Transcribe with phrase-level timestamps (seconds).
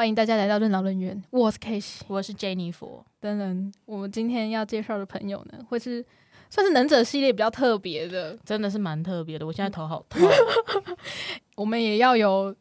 [0.00, 2.02] 欢迎大家来到任劳任怨，我是 K 西。
[2.08, 6.02] 我是 Jennifer，当然，我们今天要介绍的朋友呢，会是
[6.48, 9.46] 算是能者系列比较特别的，真的是蛮特别的。
[9.46, 10.26] 我现在头好痛，
[11.54, 12.56] 我们也要有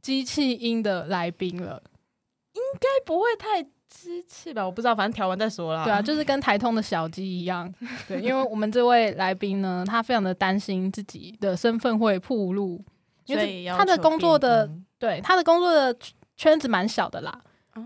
[0.00, 1.82] 机器音的来宾了。
[2.52, 4.64] 应该不会太机器吧？
[4.64, 5.82] 我不知道，反正调完再说啦。
[5.82, 7.74] 对啊，就是跟台通的小鸡一样。
[8.06, 12.80] 对，因为我们这位来宾呢，他非常的担心自己的身份会暴露，
[13.24, 15.98] 因为他的工作的对他的工作的
[16.38, 17.38] 圈子蛮小的啦，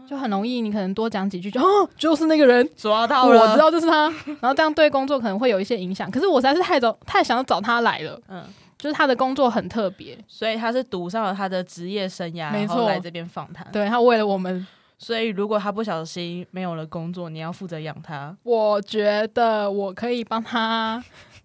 [0.06, 2.68] 就很容易你可能多讲几句就哦，就是那个人。
[2.76, 6.10] 抓到了，我知道就是他，然后这样对工作可能会有一些影响。
[6.10, 8.44] 可是我实在是太找太想要找他来了，嗯，
[8.78, 13.66] 就是他的工作很特别，所以他是赌上了他的职业生涯，没错然后来这边访谈。
[13.72, 14.66] 对他为了我们，
[14.98, 18.36] 所以如果他不小心没有了工作，你要负责养他。
[18.42, 21.02] 我觉得我可以帮他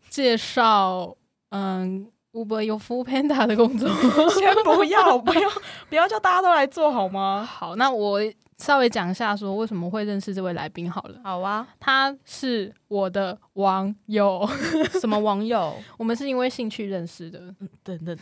[0.10, 1.16] 介绍，
[1.52, 3.90] 嗯，Uber 有 f o o Panda 的工作。
[4.38, 5.50] 先不要，不要，
[5.90, 7.44] 不要叫大家都来做好吗？
[7.50, 8.20] 好，那我
[8.58, 11.20] 稍微讲一下说为什么会认识这位来宾好了。
[11.24, 14.48] 好啊，他是我的网友，
[15.02, 15.74] 什么网友？
[15.98, 17.40] 我们是因为兴趣认识的。
[17.84, 18.18] 等等，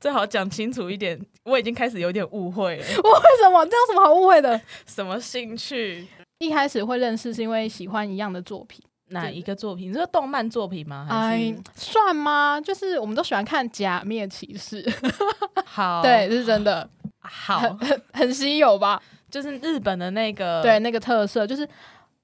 [0.00, 1.20] 最好讲清楚一点。
[1.44, 3.64] 我已经开始有点误会了，我为什么？
[3.66, 4.60] 这有什么好误会的？
[4.86, 6.06] 什么兴趣？
[6.38, 8.82] 一开始会认识是因为喜欢一样的作品。
[9.12, 9.90] 哪一个作品？
[9.90, 11.06] 你说动漫作品吗？
[11.08, 11.38] 还哎
[11.74, 12.60] 是，算吗？
[12.60, 14.82] 就是我们都喜欢看《假面骑士》
[15.64, 16.02] 好？
[16.02, 16.88] 对，这是真的，
[17.20, 19.00] 好，很很稀有吧？
[19.30, 21.66] 就是日本的那个，对，那个特色就是，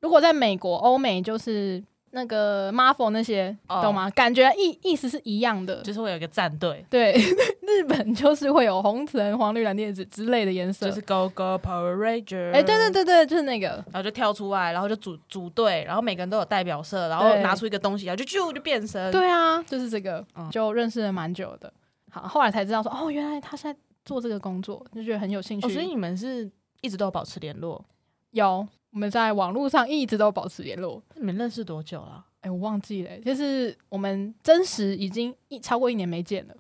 [0.01, 4.09] 如果在美国、欧美，就是那个 Marvel 那些，哦懂吗？
[4.11, 5.83] 感觉意意思是一样的。
[5.83, 7.13] 就是会有一个战队，对，
[7.63, 10.89] 日本就是会有红橙黄绿蓝靛紫之类的颜色。
[10.89, 13.69] 就是 Go Go Power Ranger，哎、对对，对对，就是那个。
[13.93, 21.73] 然后就跳出来，然后就组组队，然后每个人都有代表色，然后拿出一个东西，然后就啾就变身，对啊，就是这个，嗯就认识了蛮久的。
[22.11, 25.67] 好，后来才知道说，哦，原来他现在做这个工作，就觉得很有兴趣。
[25.67, 26.51] 哦，所以你们是
[26.81, 27.85] 一直都有保持联络？
[28.31, 31.03] 有我们在网络上一直都保持联络。
[31.17, 32.25] 你们认识多久了？
[32.41, 36.55] 哎、我忘记了、就是我们真实已经一超过一年没见了，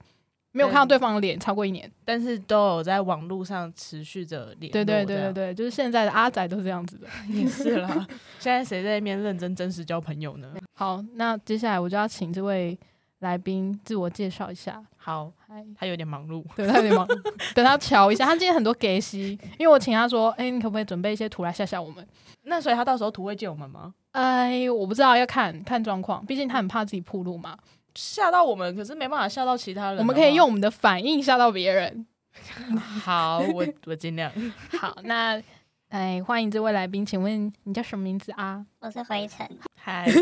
[0.51, 1.91] 没有看到对方的脸超过一年。
[2.05, 7.07] 但是都有在网络上持续着联络，对对对对对，就是现在的阿仔都是这样子的。
[7.31, 8.07] 也是啦。
[8.41, 10.53] 现在谁在那边认真真实交朋友呢？
[10.75, 12.77] 好，那接下来我就要请这位
[13.21, 14.83] 来宾自我介绍一下。
[14.97, 17.06] 好，嗨，他有点忙碌，对他有点忙，
[17.55, 18.25] 等他瞧一下。
[18.25, 22.07] 他今天很多给息，因为我请他说，哎、你可不可以准备一些图来吓吓我们？
[22.45, 23.93] 那所以他到时候图会借我们吗？
[24.12, 27.57] 哎，我不知道要看看状况，毕竟他很怕自己铺路嘛。
[27.95, 29.99] 吓到我们，可是没办法吓到其他人。
[29.99, 32.07] 我们可以用我们的反应吓到别人。
[33.03, 34.31] 好，我我尽量。
[34.78, 35.43] 好，那
[35.88, 38.62] 哎，欢迎这位来宾，请问你叫什么名字啊？
[38.81, 40.04] 我是灰尘，嗨，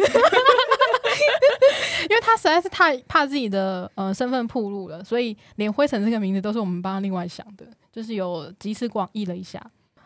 [2.09, 9.60] 因为他实在是太怕自己的呃身份暴露了，所以连灰尘这个名字都是我们帮他另外想的，就是有集思广益了一下。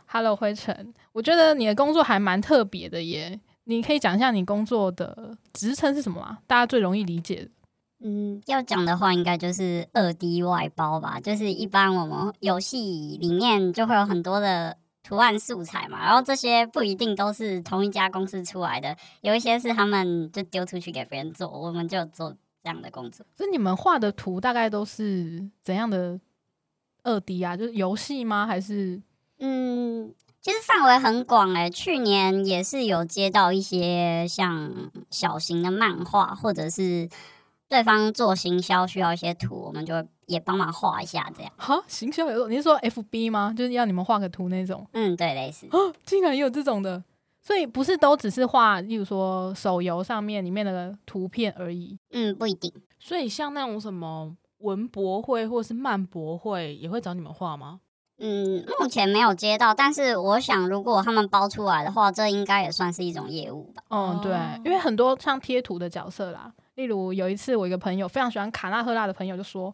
[0.07, 6.39] Hello，灰尘，我觉得你的工作还蛮特别的耶，你可以讲一下你工作的职称是什么吗？
[6.47, 7.51] 大家最容易理解的。
[8.03, 14.75] 嗯，要讲的话应该就是二 D 外包吧，就是一般我们游戏里面就会有很多的
[15.11, 22.31] 图案素材嘛，然后这些不一定都是同一家公司出来的，有一些是他们就丢出去给别人做，我们就做
[22.63, 23.27] 这样的工作。
[23.37, 26.21] 所以你们画的图大概都是怎样的
[27.03, 27.57] 二 D 啊？
[27.57, 28.47] 就是游戏吗？
[28.47, 29.03] 还是
[29.41, 37.09] 嗯，其实范围很广诶、去年也是有接到一些像小型的漫画，或者是
[37.71, 41.53] 对方做行销需要一些图，我们就会也帮忙画一下这样。
[41.57, 42.49] 哈行销有？
[42.49, 43.55] 你是说 FB 吗？
[43.57, 44.85] 就是要你们画个图那种？
[44.93, 45.69] 嗯，对，类似。
[46.05, 47.03] 竟然也有这种的，
[47.41, 51.97] 所以不是都只是画，例如说手游上面里面的图片而已。
[52.11, 52.73] 嗯，不一定。
[52.99, 57.79] 所以像那种什么文博会或是漫博会，也会找你们画吗？
[58.19, 63.83] 嗯，目前没有接到，但是我想，如果他们包出来的话，这应该也算是一种业务吧。
[63.89, 69.73] 嗯，对哦，因为很多像贴图的角色啦，例如有一次我一个朋友非常喜欢卡纳赫拉的朋友就说：“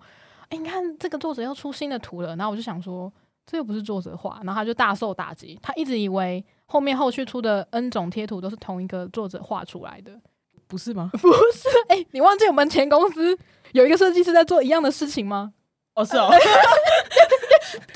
[0.51, 3.13] 哎、你看这个作者又出新的图了。”然后我就想说，
[3.47, 5.57] 这又不是作者画，然后他就大受打击。
[5.63, 10.11] 他一直以为后面后续出的 N 种贴图都是同一个作者画出来的。
[10.67, 11.11] 不是吗？
[11.23, 13.39] 不是，哎、你忘记我们前公司
[13.71, 15.53] 有一个设计师在做一样的事情吗？
[15.95, 16.29] 哦，是哦，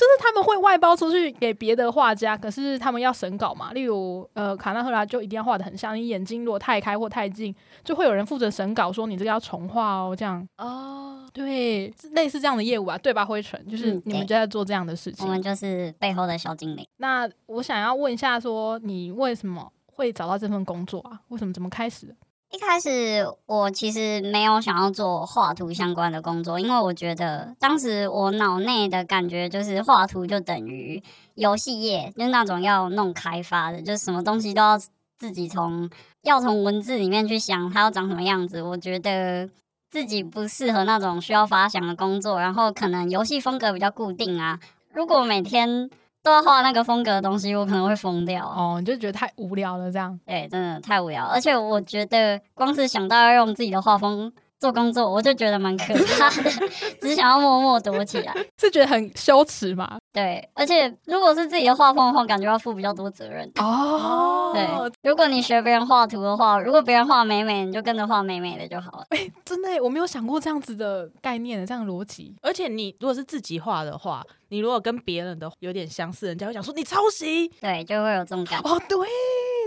[0.00, 3.74] 就是他们会外包出去给别的画家，可是他们要审稿嘛。
[3.74, 7.54] 例如，呃，卡纳赫拉就一定要画的很像，你眼睛如果太开或太近，
[7.84, 10.48] 就会有人负责审稿，说你这个要重画哦，这样。
[10.56, 13.26] 哦，对，类似这样的业务啊，对吧？
[13.26, 15.30] 灰尘就是嗯你们就在做这样的事情我情。
[15.32, 16.86] 们就是背后的小精灵。
[16.96, 21.20] 那我想要问一下说你为什么会找到这份工作啊？
[21.28, 22.14] 为什么怎么开始的？
[22.52, 31.00] 一开始我其实没有想要做画图相关的工作，因为我觉得当时我脑内的感觉就是画图就等于
[31.36, 34.76] 游戏业，就是那种要弄开发的，就是什么东西都要
[35.16, 35.88] 自己从
[36.22, 38.60] 要从文字里面去想它要长什么样子。
[38.60, 39.48] 我觉得
[39.88, 44.58] 自己不适合那种需要发想的工作，然后可能游戏风格比较固定啊。
[44.92, 45.88] 如果每天
[46.22, 48.46] 都要画那个风格的东西，我可能会疯掉。
[48.46, 50.18] 哦，你就觉得太无聊了，这样。
[50.26, 56.50] 对，真的太无聊，而且我觉得光是想到要用自己的画风做工作，我就觉得蛮可怕的，
[57.00, 58.32] 只想要默默躲起来。
[58.58, 59.98] 是觉得很羞耻吗？
[60.12, 63.50] 对，而且如果是自己的画风的话，感觉要负比较多责任。
[63.58, 64.68] 哦，对，
[65.08, 69.06] 如果你学别人画图的话，如果别人画美美，你就跟着画美美的就好了。
[69.10, 72.36] 哎、真的，我没有想过这样子的概念，这样逻辑。
[72.42, 77.48] 而且你如果是自己画的话，你如果跟别人的有点相似，人家会讲说你抄袭。
[77.60, 78.68] 对，就会有这种感觉。
[78.68, 78.98] 哦，对，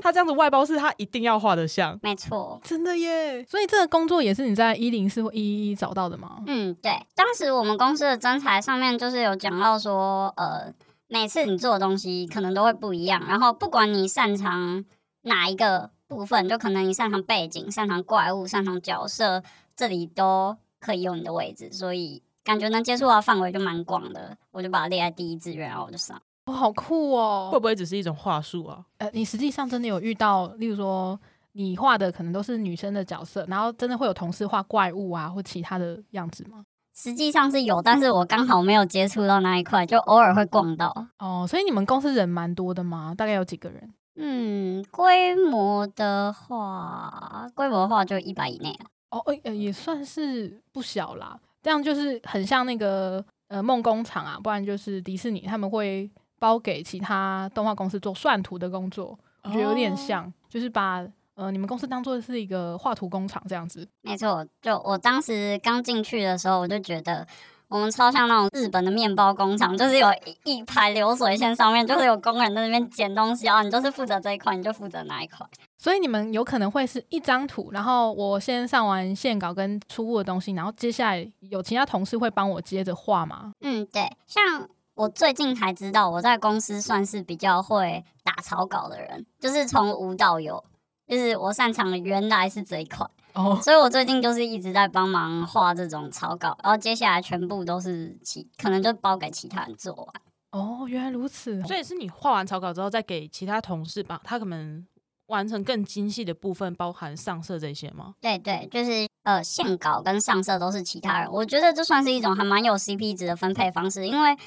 [0.01, 1.98] 他这样子外包是他一定要画的像。
[2.01, 2.60] 没错。
[2.63, 3.44] 真的耶。
[3.44, 6.42] 所以这个工作也是你在一零四或一一一找到的吗？
[6.48, 10.74] 嗯，对，当时我们公司的征才上面就是有讲到说，呃，
[11.07, 14.84] 每次你做的东西可能都会不一样，然后不管你擅长
[15.24, 19.44] 哪一个部分，就可能你擅长背景、擅长怪物、擅长角色，
[19.75, 26.22] 这里都可以有你的位置，所以感觉能接触到范围就蛮广的，我就把它列在第一志愿，然后我就上。
[26.45, 27.50] 哦，好酷哦！
[27.51, 28.84] 会不会只是一种话术啊？
[28.98, 31.19] 呃，你实际上真的有遇到，例如说
[31.54, 36.66] 你画的可能都是女生的角色，然后真的会有同事画怪物啊或其他的样子吗？
[36.95, 41.07] 实际上是有，但是我刚好没有接触到那一块，就偶尔会逛到。
[41.18, 43.16] 哦，所以你们公司人蛮多的吗？
[43.18, 43.94] 大概有几个人？
[44.16, 48.86] 嗯，规模的话，规模的话就一百以内啊。
[49.10, 51.36] 哦，呃，呃也算是不小啦。
[51.63, 56.07] 这样就是很像那个呃梦工厂啊，不然就是迪士尼，他们会
[56.44, 61.01] 包给其他动画公司做算图的工作，我觉得有点像，就是把
[61.36, 63.88] 呃你们公司当做是一个画图工厂这样子。
[64.01, 67.25] 没错，就我当时刚进去的时候，我就觉得
[67.69, 70.07] 我们超像那种日本的面包工厂，就是有
[70.44, 75.48] 一一排流水线上面，就是有工人在那边捡东西，啊你就是负责这一块，你就负责哪一块。
[75.78, 83.54] 所以你们有可能会是一张图，然后我先上完线稿跟初步的东西，然后接下来有其他同事会帮我接着画吗？
[83.62, 90.63] 嗯，对，像我最近才知道，我在公司算是比较会打草稿的人，就是从无到有，
[91.07, 100.07] 就是我擅长的原来是这一块，哦，所以我最近就是一直在帮忙画这种草稿，然后接下来全部都是其可能就包给其他人做完。
[100.51, 101.60] 哦，原来如此。
[101.63, 104.86] 所以是你画完草稿之后，再给其他同事吧他可能
[105.25, 108.13] 完成更精细的部分，包含上色这些吗？
[108.22, 114.38] 对对，就是呃，线稿跟上色都是其他人，我觉得这算是一种还蛮有 CP 值的分配方式，因为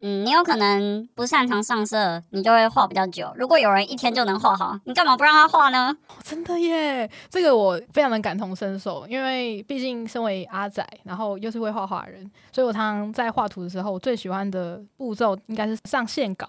[0.00, 3.32] 嗯，你有可能不擅长上色，你就会画比较久。
[3.34, 5.96] 如果有人一天就能画好，你干嘛不让他画呢？
[6.08, 16.46] 哦真的耶，这个我非常的感同身受，因为毕竟身为阿仔，然后又是会画画的人，所以我常常在画图的时候，我最喜欢的步骤应该是上线稿，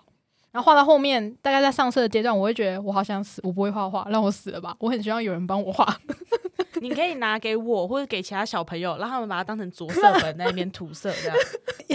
[0.52, 4.76] 然后画到后面，大概在上色的阶段，我会觉得我好想死，我不会画画，让我死了吧！
[4.80, 5.86] 我很希望有人帮我画。
[6.76, 11.38] 你可以拿给我或者给其他小朋友，让他们把它当成着色 本在那边涂色，这样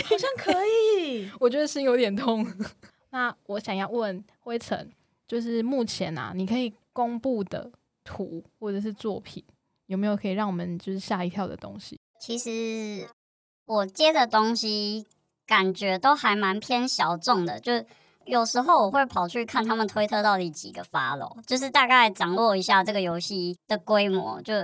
[0.09, 1.31] 好像可以。
[1.41, 2.47] 我觉得心有点痛。
[3.11, 4.91] 那我想要问灰尘，
[5.27, 7.71] 就是目前啊，你可以公布的
[8.03, 9.45] 图或者是作品，
[9.87, 11.99] 有没有可以让我们就是吓一跳的东西？
[12.19, 13.07] 其实
[13.67, 15.07] 我接的东西
[15.47, 17.85] 感觉都还蛮偏小众的，就
[18.27, 24.41] 有时候我会跑去看他们推特到底几个 follow，，就是大概掌握一下这个游戏的规模。
[24.43, 24.55] 就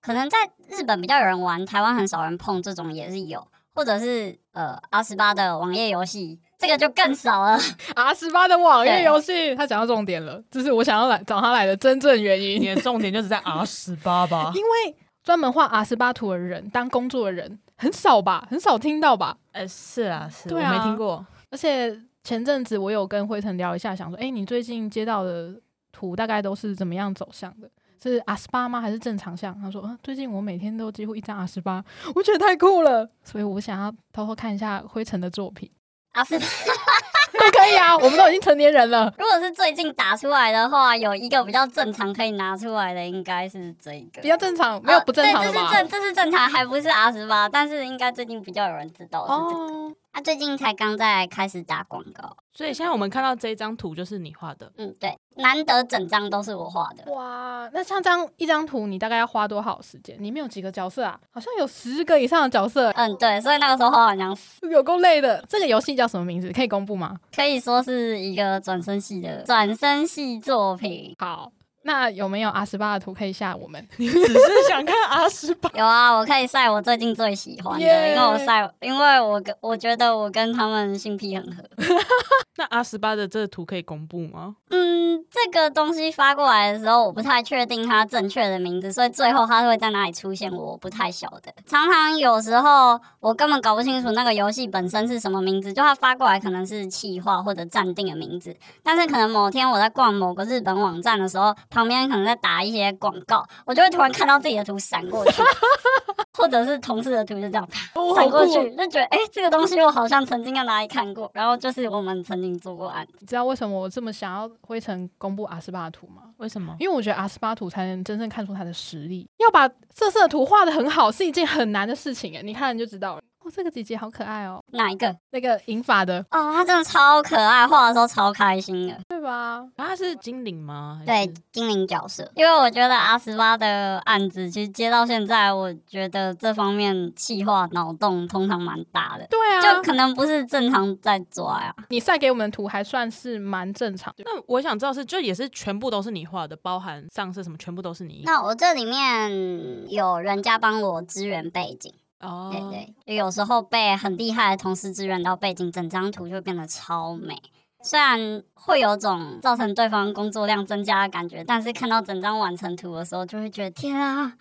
[0.00, 0.36] 可能在
[0.68, 7.58] 日本比较有人玩，台湾很少人碰，这种也是有，或者是呃阿十八的网页游戏，这个就更少了。
[7.94, 12.60] R 十八的网页游戏，他讲到重点了，这是我想要来找他来的真正原因。
[12.60, 14.52] 你的重点就是在 R 十八吧？
[14.56, 19.36] 因为专门画 R 十八图的人当工作的人很少吧，很少听到吧。
[19.52, 21.26] 呃，是啊，是我没听过。
[21.50, 25.54] 而且前阵子我有跟灰尘聊一下，想说，哎、你最近接到的
[25.92, 27.70] 图大概都是怎么样走向的？
[28.02, 28.80] 是 R 十八吗？
[28.80, 29.56] 还是正常向？
[29.60, 31.84] 他说，呃，最近我每天都几乎一张 R 十八，
[32.16, 35.70] 我觉得太酷了，所以我想要偷偷看一下灰尘的作品。
[36.14, 39.14] 阿十都可以啊，我们都已经成年人了。
[39.18, 44.20] 如果是最近打出来的话，有一个比较正常可以拿出来的，应该是这个。
[44.20, 45.68] 比较正常，没有不正常的吧？
[45.70, 49.64] 这是正，这是正常，还不是 R 十八，但是应该最近比较有人知道是这个。
[49.64, 57.12] 哦，他、最近才刚在开始打广告，所以现在我们看到这一张图就是你画的，嗯，对，难得整张都是我画的。
[57.12, 60.16] 哇，那像这样一张图，你大概要花多少时间？
[60.22, 61.20] 里面有几个角色啊？
[61.30, 65.44] 好像有十个以上的角色，嗯，对，所以那个时候画完想死，有够累的。
[65.50, 66.50] 这个游戏叫什么名字？
[66.50, 67.14] 可以公布吗？
[67.34, 71.14] 可以说是一个转身系的转身系作品。
[71.18, 71.52] 好，
[71.86, 73.88] 那有没有阿十八的图可以下我们？
[73.96, 75.70] 你 只是想看阿十八？
[75.78, 81.62] 有啊，我可以晒我最近最喜欢的耶因为我晒，因为我跟我觉得我跟他们性癖很合。
[82.58, 84.56] 那阿十八的这个图可以公布吗？
[84.70, 91.52] 嗯，这个东西发过来的时候，我不太确定它正确的名字，所以最后它会在哪里出现，我不太晓得。
[91.66, 105.42] 常常有时候我根本搞不清楚那个游戏本身是什么名字，就它发过来可能是企划或者暂定的名字，但是可能某天我在逛某个日本网站的时候，旁边可能在打一些广告，我就会突然看到自己的图闪过去，
[106.32, 113.12] 或者是同事的图就这样哦闪过去，就觉得哎、诶这个东西我好像曾经在哪里看过，然后就是我们曾经做过案子。
[113.20, 116.22] 你知道为什么我这么想要灰尘公布阿斯巴的图吗？
[116.38, 116.74] 为什么？
[116.80, 119.28] 因为我觉得阿斯巴图才能真正看出他的实力。
[119.36, 123.22] 要把色色图画的很好是一件很难的事情，哎，你看你就知道了。
[123.46, 125.16] 哦，这个姐姐好可爱哦，哪一个？
[125.30, 128.98] 那个银发的，哦，她真的超可爱，画的时候超开心的。
[129.08, 129.64] 对吧？
[129.76, 131.00] 她是精灵吗？
[131.06, 141.72] 还对是，精灵角色，因为我觉得阿十八的案子其实接到现在，我觉得这方面气化脑洞通常蛮大的，对啊，就可能不是正常在抓呀。
[141.90, 144.24] 你晒给我们的图还算是蛮正常的。
[144.24, 148.22] 那我想知道是，就也是全部都是你画的，包含上色什么，全部都是你。
[148.24, 157.36] 那我这里面有人家帮我支援背景，哦，对对，就有时候被很厉害的同事支援到背景，整张图就会变得超美。
[157.82, 164.32] 虽然会有种造成对方工作量增加的感觉，但是看到整张完成图的时候，就会觉得天啊，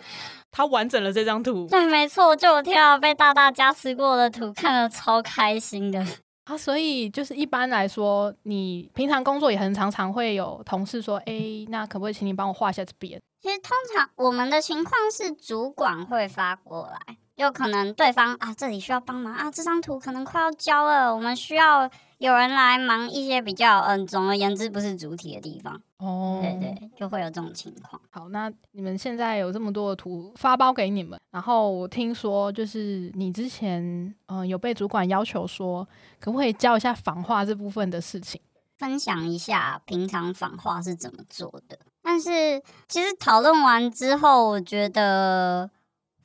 [0.51, 1.67] 他完整了这张图。
[1.67, 6.03] 对，没错，就我天啊，被大大加持过的图，看了超开心的。
[6.45, 13.21] 啊，所以就是一般来说，你平常工作也很常常会有同事说，诶，那可不可以请你帮我画一下这边？
[13.41, 25.81] 其实通常我们的情况是主管会发过来，有可能对方啊这里需要帮忙啊，这张图可能快要交了，我们需要有人来忙一些比较嗯，总而言之不是主体的地方。
[25.97, 28.01] 哦，对对，就会有这种情况。
[28.09, 33.81] 好，那你们现在有这么多的图发包给你们，然后我听说就是你之前
[34.27, 35.87] 嗯、呃有被主管要求说，
[36.19, 38.39] 可不可以教一下仿画这部分的事情？
[38.77, 41.77] 分享一下平常仿画是怎么做的。
[42.01, 45.69] 但是其实讨论完之后，我觉得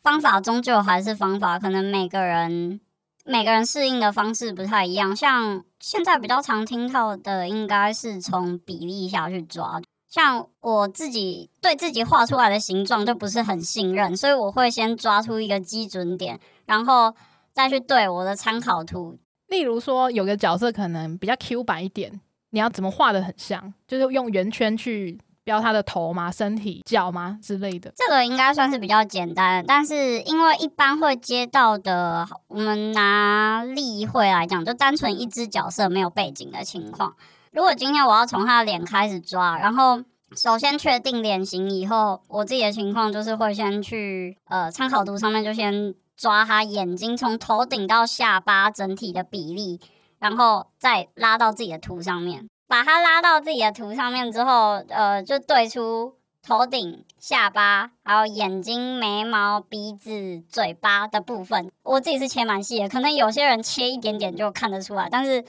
[0.00, 2.80] 方法终究还是方法，可能每个人
[3.24, 5.14] 每个人适应的方式不太一样。
[5.14, 9.80] 像现在比较常听到的，应该是从比例下去抓。
[10.08, 17.14] 像我自己对自己画出来的形状就不是很信任，所以我会先抓出一个基准点，然后
[17.52, 23.72] 再去对我的参考图例如说，有个角色可能比较 Q 版一点，你要怎么画的很像？
[23.86, 25.18] 就是用圆圈去
[25.50, 27.92] 标他的头吗、身体、脚吗之类的。
[27.96, 37.16] 这个应该算是比较简单，但是因为一般会接到的，我们拿例会来讲，就单纯一只角色没有背景的情况。
[37.50, 40.00] 如果今天我要从他的脸开始抓，然后
[40.36, 49.80] 首先确定脸型以后，我自己的情况就是会先去呃参考图上面就先抓他眼睛从头顶到下巴整体的比例，
[50.20, 61.68] 然后再拉到自己的图上面，把它拉到自己的图上面之后，呃，就对出头顶、下巴，还有眼睛、眉毛、鼻子、嘴巴的部分。
[61.82, 65.44] 我自己是切蛮细的，可能有些人切一点点就看得出来，但是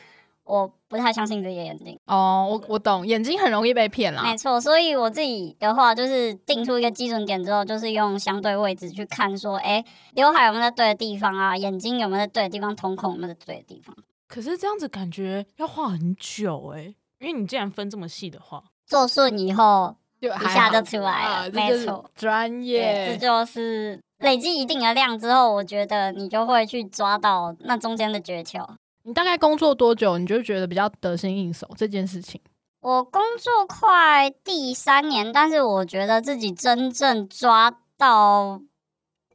[0.46, 1.96] 我不太相信自己的眼睛。
[2.08, 4.36] 哦，我我懂，眼睛很容易被骗啦没。
[4.36, 11.56] 错，所以我自己的话就是定出一个基准点之后，就是用相对位置去看，说，哎，刘海有没有在对的地方啊？
[11.56, 12.76] 眼睛有没有在对的地方？
[12.76, 13.96] 瞳孔有没有在对的地方？
[14.28, 23.28] 可是这样子感觉要画很久哎、因为你既然分这么细的话，做顺以后，就一下就出来了没错专业，这。
[23.28, 28.68] 就是累积一定的量之后，我觉得你就会去抓到那中间的诀窍。
[29.04, 32.42] 你大概工作多久，你就觉得比较得心应手这件事情？
[32.82, 38.60] 我工作快第三年，但是我觉得自己真正抓到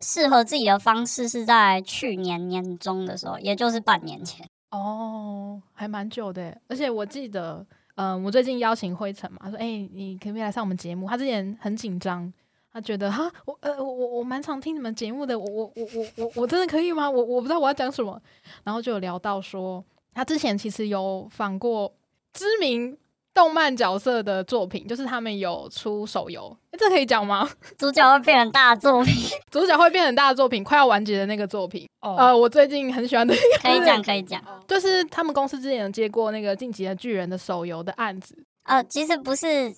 [0.00, 4.44] 适合自己的方式是在去年年中的时候，也就是半年前。
[4.72, 7.64] 哦，还蛮久的，而且我记得，
[7.96, 11.08] 嗯、我最近邀请灰尘嘛，说，哎、你可不可以来上我们节目？
[11.08, 12.32] 他之前很紧张，
[12.72, 17.10] 他觉得哈，我呃，我我我蛮常听你们节目的，我我我我我我真的可以吗？
[17.10, 18.20] 我我不知道我要讲什么，
[18.64, 19.82] 然后就有聊到说，
[20.14, 21.92] 他之前其实有访过
[22.32, 22.96] 知名
[23.36, 27.46] 动漫角色的作品，就是他们有出手游，诶这可以讲吗？
[27.76, 29.12] 主角会变成大作品，
[29.52, 34.42] 主角会变很大的作品，快要完结的那个作品，哦呃，我最近很喜欢的可以讲，可以讲。
[34.66, 39.70] 就是他们公司之前有接过那个《进击的巨人》的手游的案子，呃，其实不是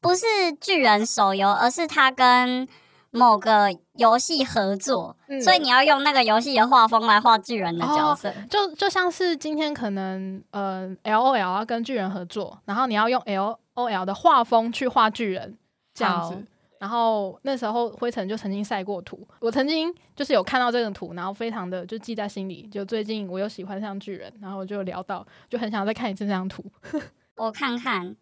[0.00, 0.26] 不是
[0.60, 2.66] 巨人手游，而是他跟
[3.14, 8.32] 某个游戏合作，嗯所以你要用那个游戏的画风来画巨人的角色。
[8.50, 15.56] 就就像是今天可能呃 L O L 要跟巨人合作，然后你要用 L O L 的画风去画巨人，
[15.94, 16.44] 这样子。
[16.80, 22.68] 然后那时候灰尘就曾经晒过图，我曾经就是有看到这个图，然后非常的就记在心里。
[22.70, 26.62] 就最近我又喜欢上巨人，然后我就聊到，就很想再看一次这张图，
[27.36, 28.14] 我看看，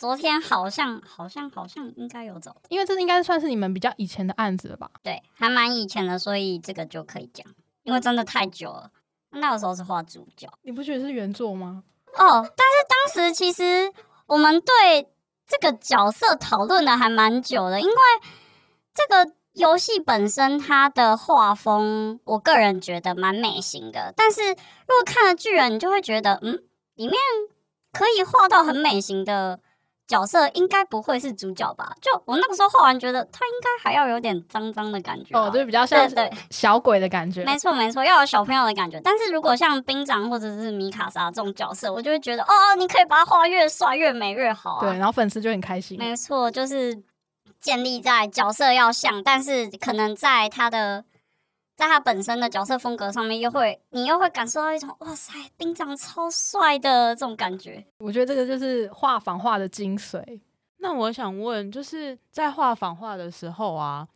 [0.00, 4.90] 昨天好像好像好像应该有找到，因为这应该算是你们比较以前的案子了吧？
[5.02, 7.46] 对，还蛮以前的，所以这个就可以讲，
[7.82, 8.90] 因为真的太久了。
[9.32, 11.84] 那个时候是画主角你不觉得是原作吗？
[12.14, 12.48] 哦，但是
[12.88, 13.92] 当时其实
[14.24, 15.06] 我们对
[15.46, 17.94] 这个角色讨论的还蛮久的，因为
[18.94, 24.14] 这个游戏本身它的画风，我个人觉得蛮美型的。
[24.16, 24.56] 但是如
[24.96, 26.62] 果看了巨人，你就会觉得，嗯，
[26.94, 27.14] 里面
[27.92, 29.60] 可以画到很美型的
[30.10, 31.94] 角色，应该不会是主角吧？
[32.00, 36.10] 就我那个时候画完，觉得他应该还要有点脏脏的感觉啊、哦，就是比较像
[36.50, 37.44] 小鬼的感觉。
[37.44, 39.00] 没错没错，要有小朋友的感觉。
[39.04, 44.80] 但是如果像兵长或者是米卡莎这种角色，我就会觉得，哦，你可以把他画越帅越美越好啊。
[44.80, 45.96] 对，然后粉丝就很开心。
[45.96, 47.00] 没错，就是
[47.60, 51.04] 建立在角色要像，但是可能在他的
[51.80, 57.82] 在他本身的角色风格上面，又会你又会感受到一种哇塞，兵长超帅的这种感觉。
[58.00, 60.22] 我觉得这个就是画仿画的精髓。
[60.80, 64.06] 那我想问，就是在画仿画的时候啊，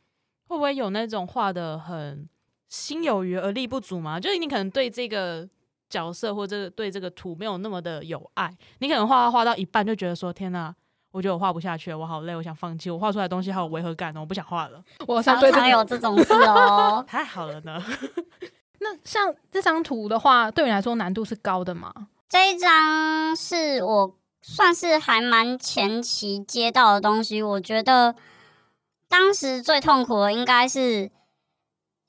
[0.46, 2.28] 会不会有那种画的很
[2.68, 4.20] 心有余而力不足吗？
[4.20, 5.48] 就是你可能对这个
[5.88, 10.74] 角色或者对这个图没有那么的有爱，你可能画画画到一半就觉得说，天哪、
[11.14, 14.82] 我觉得我画不下去了，我好累，我想放弃，我画出来的东西好有违和感哦，我不想画了。
[15.06, 17.04] 我常常有这种事哦。
[17.06, 17.80] 太好了呢，
[18.80, 21.94] 那像这张图的话，对你来说难度是高的吗？
[22.28, 28.16] 这一张是我算是还蛮前期接到的东西，我觉得
[29.08, 31.12] 当时最痛苦的应该是，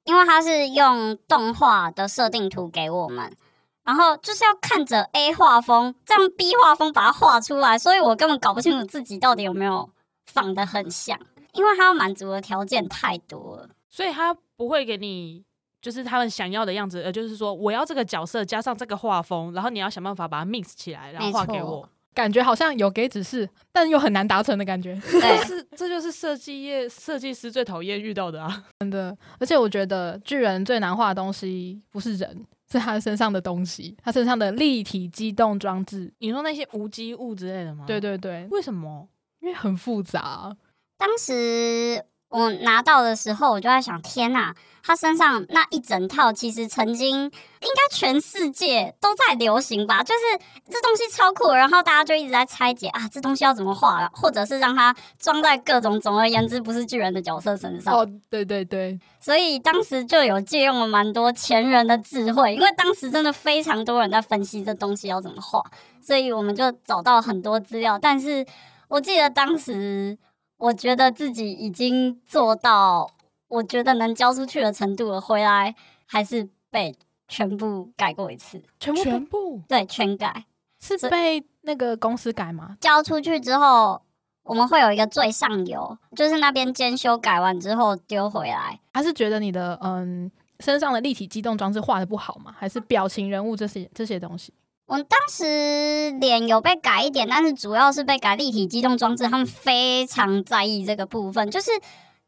[0.05, 3.37] 因为它是用动画的设定图给我们，
[3.85, 9.89] 然后就是要看着 A 画风，这样 B 画风把它画出来，所以我根本搞不清楚自己到底有没有
[10.25, 11.17] 仿的很像，
[11.53, 13.69] 因为他要满足的条件太多了。
[13.89, 15.45] 所以他不会给你。
[15.81, 21.87] 就是他们想要的样子，呃，就是说我要这个角色加上这个画风，然后你要想办法把它 mix 起来，然后画给我。
[22.11, 24.99] 感觉好像有给指示，但又很难达成的感觉。
[25.11, 28.63] 对，是，这就是设计业设计师最讨厌遇到的啊！
[28.79, 32.43] 真的，而且我觉得巨人最难画的东西不是人，
[32.79, 36.13] 是他身上的东西，他身上的立体机动装置。
[36.19, 37.85] 你说那些无机物之类的吗？
[37.87, 39.07] 对，对对，为什么？
[39.39, 40.55] 因为很复杂。
[40.97, 50.03] 当时我拿到的时候，我就在想，天呐，他身上那一整套，其实曾经应该全世界都在流行吧？
[50.03, 57.93] 就是这东西超酷，然后大家就一直在拆解啊，这东西要怎么画，或者是让它装在各种总而言之不是巨人的角色身上。
[57.93, 65.63] 哦，对对对，所以当时就有借用了蛮多前人的智慧，因为当时真的非常多人在分析这东西要怎么画，
[66.01, 67.97] 所以我们就找到很多资料。
[67.97, 68.45] 但是
[68.89, 70.17] 我记得当时。
[70.57, 73.09] 我觉得自己已经做到，
[73.47, 75.19] 我觉得能交出去的程度了。
[75.19, 76.95] 回来还是被
[77.27, 80.45] 全部改过一次，全部全部对全改。
[80.79, 82.77] 是被那个公司改吗？
[82.79, 83.99] 交出去之后，
[84.43, 88.79] 我们会有一个最上游，就是那边监修改完之后丢回来。
[88.93, 92.53] 他是觉得你的嗯身上的立体机动装置画的不好吗？
[92.57, 94.53] 还是表情人物这些这些东西？
[94.87, 101.49] 我当时脸有被改一点，但是主要是被改立体机动装置，他们非常在意这个部分。
[101.49, 101.71] 就是，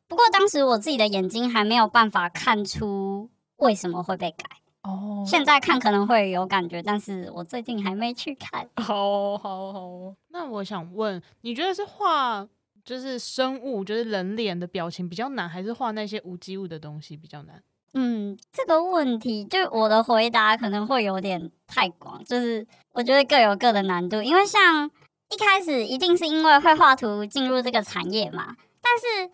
[0.08, 4.46] 不过当时我自己的眼睛还没有办法看出为什么会被改。
[4.82, 8.68] 哦，现在看可能会有感觉，但是我最近还没去看。
[8.78, 12.48] 好好好，那我想问，你觉得是画
[12.84, 17.62] 就是生物，就是人脸的表情比较难，还是画那些无机物的东西比较难？
[17.94, 24.22] 嗯，这个问题就我的回答可能会有点太广，就是我觉得各有各的难度。
[24.22, 24.90] 因为像
[25.30, 29.34] 一开始一定是因为会画图进入这个产业嘛，但是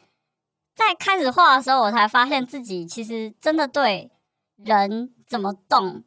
[0.75, 4.09] 在开始画的时候，我才发现自己其实真的对
[4.55, 6.03] 人怎么动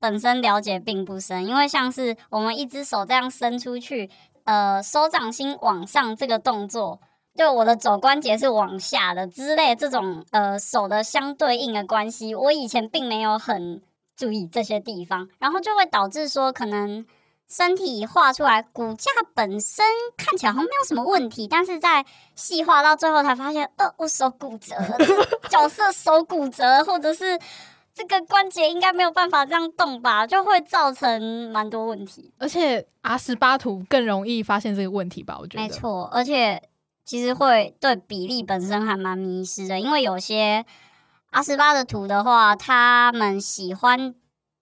[0.00, 1.46] 本身了解并不深。
[1.46, 4.10] 因为像是我们一只手这样伸出去，
[4.44, 7.00] 呃，手掌心往上这个动作。
[7.34, 13.80] 就我的肘关节是往下的之类这种呃手的相对应的关系，我以前并没有很
[14.14, 17.06] 注意这些地方，然后就会导致说可能
[17.48, 19.84] 身体画出来骨架本身
[20.16, 24.98] 看起来好像没有什么问题，但是在细化到最后才发现，呃，我手骨折了，
[25.48, 27.38] 角色手骨折，或者是
[27.94, 32.30] 这个关节应该没有办法这样动吧，就会造成蛮多问题。
[32.38, 35.38] 而且 R 十八图更容易发现这个问题吧？
[35.40, 36.62] 我觉得没错，而且。
[37.04, 40.64] 其实会对比例本身还蛮迷失的，因为有些
[41.30, 44.14] 阿斯巴的图的话，他们喜欢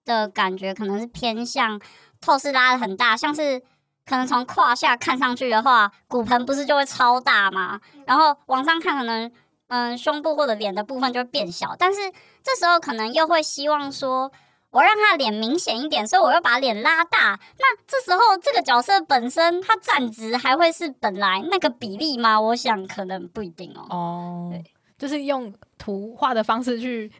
[0.05, 1.79] 的感觉可能是偏向
[2.19, 3.59] 透视拉的很大，像是
[4.05, 7.79] 可能从胯下看上去的话，骨盆不是就会超大吗？
[8.05, 9.31] 然后往上看，可能
[9.67, 11.75] 嗯胸部或者脸的部分就会变小。
[11.77, 11.99] 但是
[12.43, 14.31] 这时候可能又会希望说，
[14.71, 17.39] 我让他的脸明显一点，所以我又把脸拉大。
[17.59, 22.39] 那这时候这个角色本身他站直还会是本来那个比例吗？
[22.39, 23.85] 我想可能不一定哦。
[23.89, 24.63] 哦对
[24.97, 27.11] 就是用图画的方式去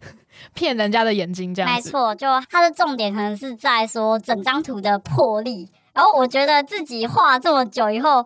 [0.54, 1.76] 骗人家的眼睛，这样子。
[1.76, 5.68] 没错，就它的重点可能是在说整张图的魄力。
[5.92, 8.26] 然后我觉得自己画这么久以后，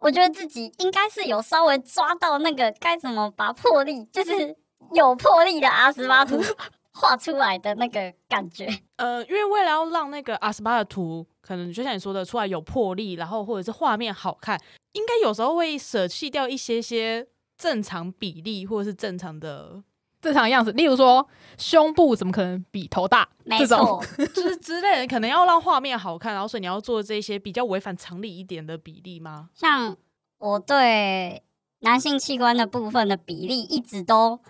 [0.00, 4.54] 我觉得自己应该是有稍微抓到那个该怎么把魄力，就是
[4.92, 6.38] 有魄力的阿斯巴图
[6.92, 8.68] 画出来的那个感觉。
[8.96, 14.60] 呃，因为为了要让那个阿斯巴的图，可能就像你说的，出来有魄力，然后或者是画面好看，
[14.92, 17.26] 应该有时候会舍弃掉一些些
[17.56, 19.82] 正常比例或者是正常的，
[20.20, 21.26] 正常样子，例如说
[21.56, 23.28] 胸部怎么可能比头大？
[23.44, 29.50] 没这种错， 就是之类的，可能要让画面好看，然后所以你要做这些比较违反常理一点的比例吗？
[29.54, 29.96] 像
[30.38, 31.42] 我对
[31.80, 34.40] 男性器官的部分的比例一直都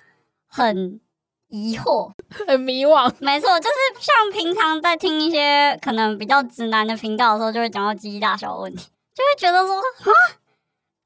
[0.46, 1.00] 很
[1.50, 2.10] 疑惑。
[2.46, 3.12] 很迷惘。
[3.20, 10.12] 没错，就是像平常在听一些可能比较直男的频道的时候，就会讲到鸡鸡大小的问题，就会觉得说啊，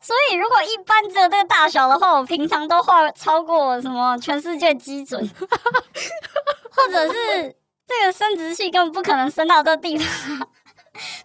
[0.00, 5.28] 所以如果一般只有这个大小的话，我平常都画超过什么全世界基准，
[6.70, 10.48] 或者是这个生殖器根本不可能伸到这地方，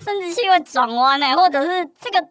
[0.04, 2.28] 生殖器会转弯呢，或者是这个。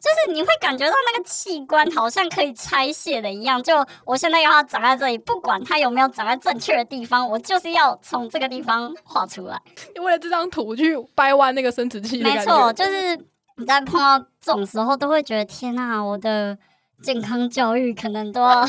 [0.00, 9.60] 就是你会感觉到那个器官好像可以拆卸的一样，就我现在要它长在这里，不管它有没有长在正确的地方，我就是要从这个地方画出来。
[10.00, 13.14] 为了这张图去掰弯那个生殖器没错，就是
[13.56, 16.56] 你在碰到这种时候，都会觉得天呐，我的
[17.02, 18.66] 健康教育可能都要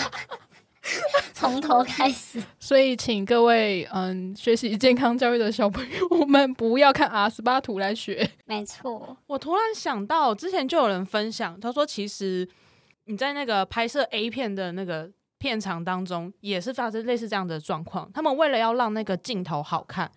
[1.34, 2.42] 从头开始。
[2.60, 8.30] 所以请各位嗯学习健康教育的小朋友，我们不要看阿斯巴图来学。
[8.46, 12.48] 没错，我突然想到，之前就有人分享，他说其实
[13.06, 18.12] 你在那个拍摄 A 片的那个片场当中，也是发生类似这样的状况。
[18.14, 20.12] 他们为了要让那个镜头好看，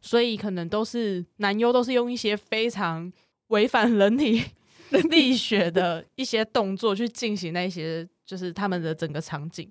[0.00, 3.12] 所以可能都是男优都是用一些非常
[3.48, 4.44] 违反人体
[5.10, 9.70] 力学的一些动作去进行那些，就是他们的整个场景。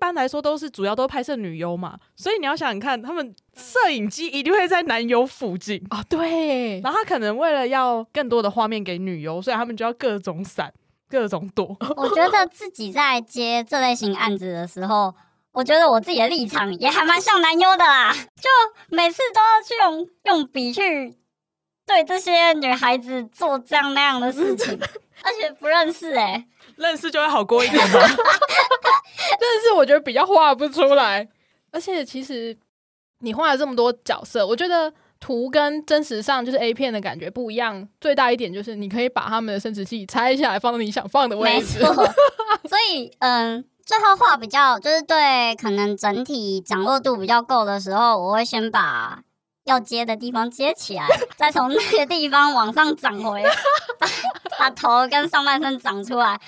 [0.00, 5.78] 一般来说都是主要都拍摄女优嘛，所以你要想想看，他们摄影机一定会在男优附近。
[5.90, 10.72] 哦，对，然后他可能为了要更多的画面给女优，所以他们就要各种闪、
[11.06, 11.76] 各种躲。
[11.98, 15.14] 我觉得自己在接这类型案子的时候，
[15.52, 18.48] 我觉得我自己的立场也还蛮像男优的啦，就
[18.88, 21.14] 每次都要去用用笔去
[21.86, 24.80] 对这些女孩子做这样那样的事情，
[25.22, 26.46] 而且不认识哎、
[26.80, 28.00] 认识就会好过一点吧。
[29.38, 31.28] 但是我觉得比较画不出来，
[31.70, 32.56] 而且其实
[33.20, 37.86] 你画了这么多角色，我觉得图跟真实上就是 A 片的感觉不一样。
[38.00, 41.78] 最大一点就是你可以把他们的生殖器拆下来放到你想放的位没置。
[41.78, 41.94] 错，
[42.68, 49.22] 所以嗯，最后画比较就是对可能整体掌握度比较够的时候，我会先把
[49.64, 53.44] 要接的地方接起来，再从那个地方往上长回，
[53.98, 54.08] 把
[54.58, 56.40] 把头跟上半身长出来。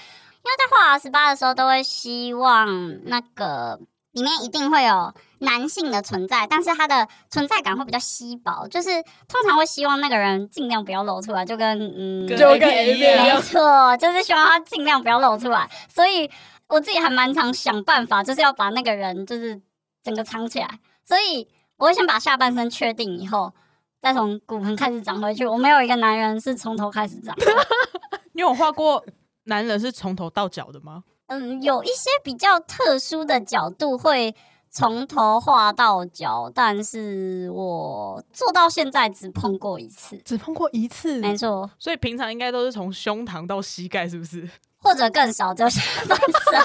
[0.44, 2.66] 因为在画十八的时候，都会希望
[3.04, 3.78] 那个
[4.12, 8.90] 里面一定会有男性的存在，但是他的存在感会比较稀薄，就是
[9.28, 15.70] 通常会希望那个人尽量不要露出来，就跟嗯，跟就跟 A 样没错，就是希望他尽量不要露出来。
[15.88, 16.30] 所以
[16.68, 19.60] 我自己还蛮常想办法，就是要把那个人就是
[20.02, 20.68] 整个藏起来。
[21.04, 23.52] 所以我会先把下半身确定以后，
[24.00, 25.46] 再从骨盆开始长回去。
[25.46, 27.46] 我没有一个男人是从头开始长的。
[28.34, 29.04] 你有画过
[29.44, 31.04] 男人是从头到脚的吗？
[31.26, 34.34] 嗯，有一些比较特殊的角度会
[34.70, 40.16] 从头画到脚，但是我做到现在只碰过一次。
[40.24, 44.48] 只碰过一次，没错，所以平常应该都是从胸膛到膝盖，是不是？
[44.78, 46.60] 或者更少，就下半身，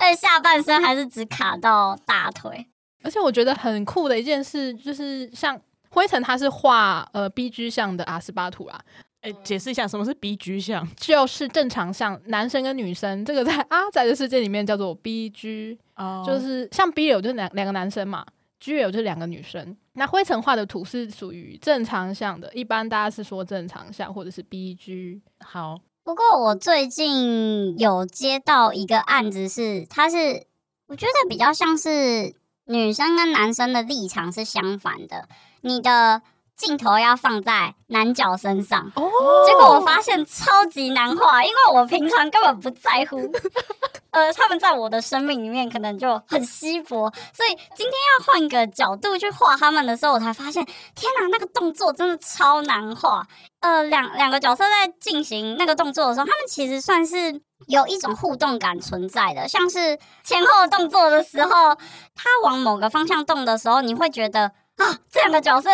[0.00, 2.66] 而 且下半身还是只卡到大腿。
[3.02, 5.60] 而且我觉得很酷的一件事就是像。
[5.94, 8.80] 灰尘他是画呃 B G 像的阿斯巴图啦，
[9.22, 10.86] 哎、解释一下什么是 B G 项？
[10.96, 18.26] 就是正常像男生跟女生，这个在阿仔的世界里面叫做 B G，哦就是像 BL 就是两两个男生嘛
[18.58, 19.76] ，G 友就是两个女生。
[19.92, 25.20] 那灰尘画的图是属于正常项的，一般大家是说正常项或者是 BG。
[25.38, 30.46] 好，不过我最近有接到一个案子是，它是
[30.88, 35.28] 我觉得比较像是女生跟男生的立场是相反的，
[35.60, 36.22] 你的
[36.62, 38.90] 镜头要放在男角身上。
[38.94, 39.02] 哦
[39.44, 43.18] 结果我发现超级难画，因为我平常根本不在乎
[44.12, 53.26] 呃，他们在我的生命里面可能就很稀薄，所以今天要换个角度去画他们的时候，我才发现，天哪，那个动作真的超难画。
[53.60, 61.74] 呃，两两个角色在进行那个动作的时候，他们其实算是有一种互动感存在的，像是前后动作的时候，
[62.14, 65.70] 他往某个方向动的时候，你会觉得啊，这两个角色。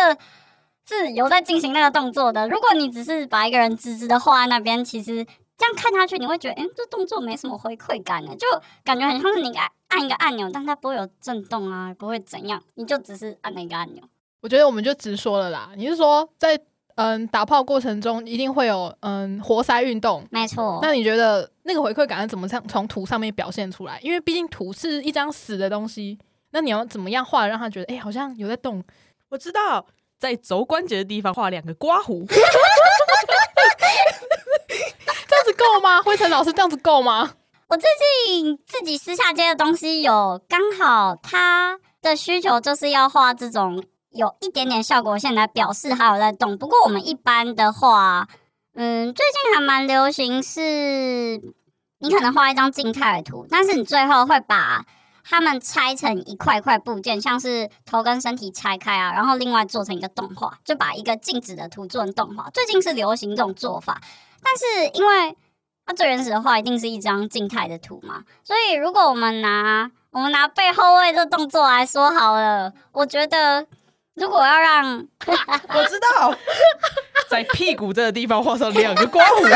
[0.89, 2.49] 是有在进行那个动作的。
[2.49, 5.23] 如果你只是把一个人直直的画在那边，其实
[5.55, 8.47] 这样看下去，你会觉得，哎，这动作没什么回馈感的，就
[8.83, 14.03] 感觉很像是你按按一个按钮，但它不会有震动啊，不会怎样，你就只是按了一个按钮。
[14.41, 15.71] 我觉得我们就直说了啦。
[15.75, 16.59] 你是说在
[16.95, 20.25] 嗯打炮过程中一定会有嗯活塞运动？
[20.31, 20.79] 没错。
[20.81, 23.99] 那你觉得那个回馈感是怎么从从图上面表现出来？
[24.01, 26.17] 因为毕竟图是一张死的东西，
[26.51, 28.83] 那你要怎么样画让他觉得，哎，好像有在动？
[29.29, 29.85] 我知道。
[30.19, 32.35] 在肘关节的地方画两个刮胡， 这
[35.35, 36.01] 样子够吗？
[36.01, 37.31] 灰尘老师这样子够吗？
[37.69, 37.89] 我最
[38.27, 46.57] 近自己私下接的东西有，刚好他的需求就是要画这种有一点点效果线来表示还有在动。
[46.57, 48.27] 不过我们一般的话，
[48.75, 51.39] 嗯，最近还蛮流行是，
[51.99, 54.85] 你可能画一张静态的图，但是你最后会把。
[55.29, 62.49] 他们拆成一块块部件，像是头跟身体拆开啊，然后另外做成一个动画，就把一个静止的图做成动画。
[62.49, 64.01] 最近是流行这种做法，
[64.41, 65.37] 但是因为
[65.85, 73.67] 它最原始的话一定是一张静态的图嘛，所以如果我们拿我们拿背后位这动作来说好了，我觉得
[74.15, 74.83] 如果要让
[75.75, 76.33] 我知道
[77.29, 79.43] 在屁股这个地方画上两个刮胡。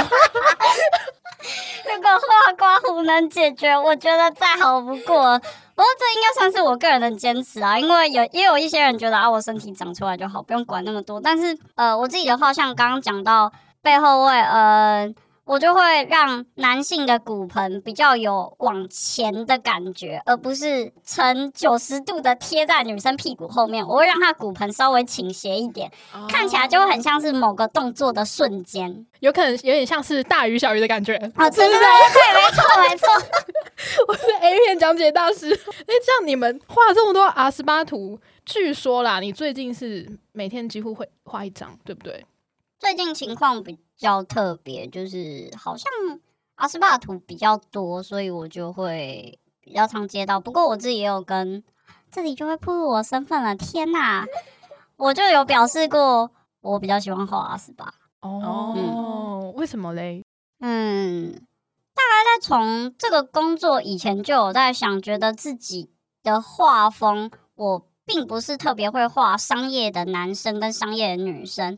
[1.94, 5.42] 如果画刮胡能解决，我觉得再好不过。
[5.76, 11.20] 不过这应该算是我个人的坚持啊，因为有也有一些人觉得啊，我身体长出来就好，不用管那么多。
[11.20, 15.14] 但是呃，我自己的话，像刚刚讲到背后位，呃。
[15.46, 23.86] 我就会让男性的骨盆比较有往前的感觉，而不是呈九十度的贴在女生屁股后面。
[23.86, 25.92] 我会让她骨盆稍微倾斜一点，
[26.30, 31.16] 看起来就会很像是某个动作的瞬间，有可能有点像是大鱼小鱼的感觉。
[31.36, 31.80] 啊，对对对，
[32.34, 33.08] 没错没错。
[34.08, 35.52] 我是 A 片讲解大师。
[35.54, 42.26] 哎，这样你们画这么多阿斯巴图，据说啦，你最近是每天几乎会画一张，对不对？
[42.80, 43.78] 最近情况比。
[44.04, 45.90] 比较特别，就是好像
[46.56, 50.42] 阿斯巴图比较多，所以我就会比较常接到。
[50.42, 51.64] 不过我自己也有跟
[52.12, 53.56] 这里就会暴露我身份了。
[53.56, 54.26] 天哪，
[54.98, 57.94] 我就有表示过，我比较喜欢画阿斯巴。
[58.20, 60.22] 哦，为什么嘞？
[60.60, 61.32] 嗯，
[61.94, 65.90] 大概在从这个工作以前就有在想，觉得自己
[66.22, 71.78] 的画风，我并不是特别会画商业的男生跟商业的女生。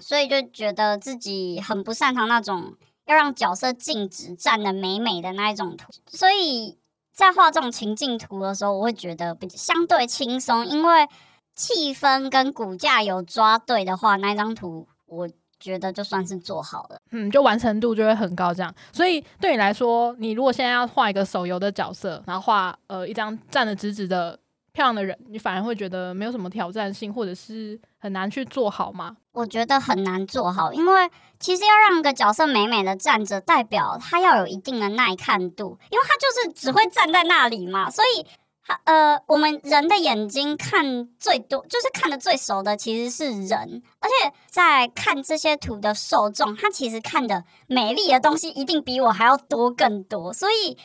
[0.00, 2.74] 所以就觉得自己很不擅长那种
[3.06, 6.78] 要让角色静止站的美美的那一种图，所以
[7.12, 11.06] 在画这种情境图的时候，我会觉得比相对轻松，因为
[11.54, 15.28] 气氛跟骨架有抓对的话，那张图我
[15.60, 18.52] 觉得就算是做好了，嗯，就完成度就会很高。
[18.52, 24.38] 这样，所以对你来说，你如果现在要画一个手游的角色，然后画呃一张站得直直的。
[24.72, 29.16] 漂亮的人，你反而会觉得没有什么挑战性，或者是很难去做好吗？
[29.32, 37.90] 我觉得很难做好，因为其实要让一个角色美美的站着，代表他要有一定的耐看度，因为他就是只会站在那里嘛。
[37.90, 38.26] 所以，
[38.62, 50.76] 他呃，我们人的眼睛看最多，就是看的最熟的其实是人，而且在看这些图的受众，他其实看的美丽的东西一定比我还要多更多，所以。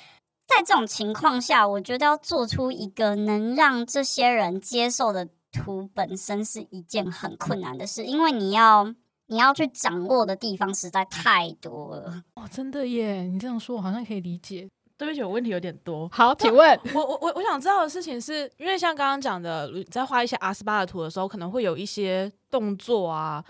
[0.48, 8.94] 在这种情况下，我觉得要做出一个能让这些人接受的图，本身是一件很困难的事，因为你要
[9.28, 12.24] 你要去掌握的地方实在太多了。
[12.36, 13.24] 哦，真的耶！
[13.24, 14.68] 你这样说，我好像可以理解。
[14.98, 16.10] 对不起，我问题有点多。
[16.12, 23.42] 好，请问，我我我我想知道的事情是，因为像刚刚讲的，在画一些阿斯巴的图的时候，可能会有一些动作啊，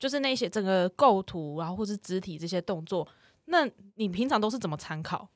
[0.00, 3.06] 就是那些整个构图啊，或是肢体这些动作，
[3.44, 5.28] 那你平常都是怎么参考？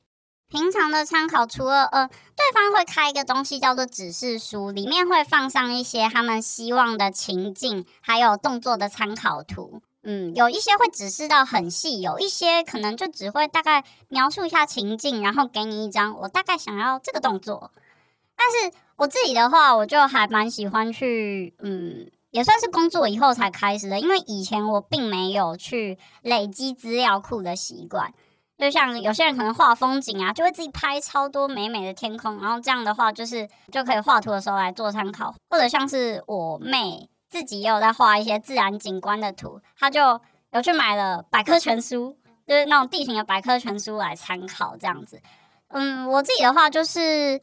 [0.51, 9.81] 平常的参考，除了呃，对方会开一个东西叫做指示书，里面会放上一些他们希望的情境，还有动作的参考图。
[10.03, 17.71] 嗯，有一些会指示到很细，有一些可能就只会大概描述一下情境，然后给你一张我大概想要这个动作。
[18.35, 28.13] 但是我自己的话，我就还蛮喜欢去，嗯，也算是工作以后才开始的，因为以前我并没有去累积资料库的习惯。
[28.61, 35.33] 就像有些人可能画风景啊，就会自己拍超多美美的天空，然后这样的话就是就可以画图的时候来做参考。
[35.49, 40.21] 或者像是我妹自己也有在画一些自然景观的图，她就
[40.51, 45.19] 有去买了百科全书，就是那种地形的百科全书来参考这样子。
[45.69, 47.39] 嗯，我自己的话就是，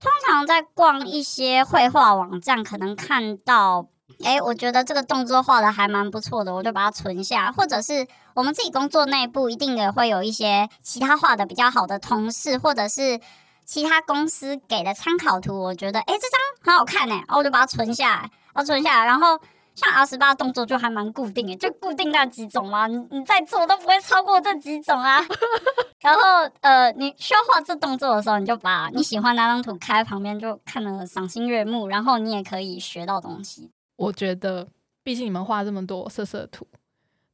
[0.00, 3.86] 通常在逛一些绘画网站，可能看到，
[4.24, 7.52] 诶，我觉得这个动作画的还蛮不错的，我就把它存下。
[7.52, 13.20] 或者是我们自己工作内部一定也会有一些其他画的比较好的同事，或者是
[13.64, 18.20] 其他公司给的参考图，我觉得，诶，这张很好看呢，然后我就把它存下来，
[18.54, 19.38] 然后存下来，然后。
[19.80, 25.24] 像 R 十八动作就还蛮固定的，就固定那几种嘛，你你再做都不会超过这几种啊。
[26.02, 26.20] 然后
[26.62, 33.70] 呃，你需要画这动作的时候，你就把你喜欢那张图开旁边，就看得赏心悦目，然后你也可以学到东西。
[33.98, 34.66] 我觉得，
[35.02, 36.66] 毕竟你们画这么多色色图，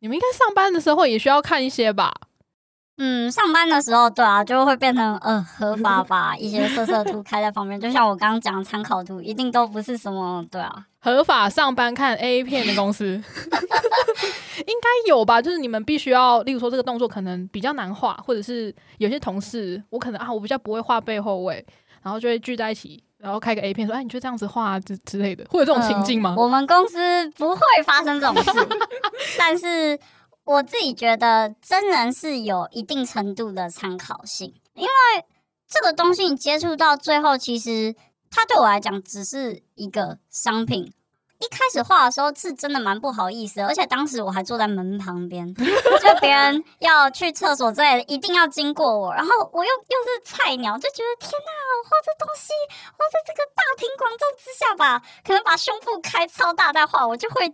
[0.00, 2.12] 你们应该上班的时候也需要看一些吧？
[2.96, 10.86] 嗯，上班的时候，对啊，就会变成呃合法 把一些色色图开在旁边，就像我刚刚讲的参考图，一定都不是什么对啊。
[11.00, 13.04] 合法上班看 A 片的公司
[14.66, 15.42] 应该有吧？
[15.42, 21.66] 就是你们必须要，例如说这个动作可能比较难画，或者是有些同事我可能啊，我比较不会画背后位，
[22.00, 26.34] 然后就会聚在一起，然后开个 A 片说，哎，你就这样子画之之类的，会有这种情境吗？
[26.36, 28.50] 我们公司不会发生这种事，
[29.38, 29.98] 但是
[30.44, 34.90] 我自己觉得真人是有一定程度的参考性，因为
[35.66, 37.96] 这个东西你接触到最后，其实
[38.30, 40.92] 它对我来讲只是一个商品。
[41.44, 52.52] 一开始画的时候是真的蛮不好意思，而且当时我还坐在门旁边， 就别人要去厕所之类的，一定要经过我，然后我又又是菜鸟，就觉得天哪，我画这东西，
[52.96, 57.52] 我在这个大庭广众之下吧，可能把胸部开超大再画，我就会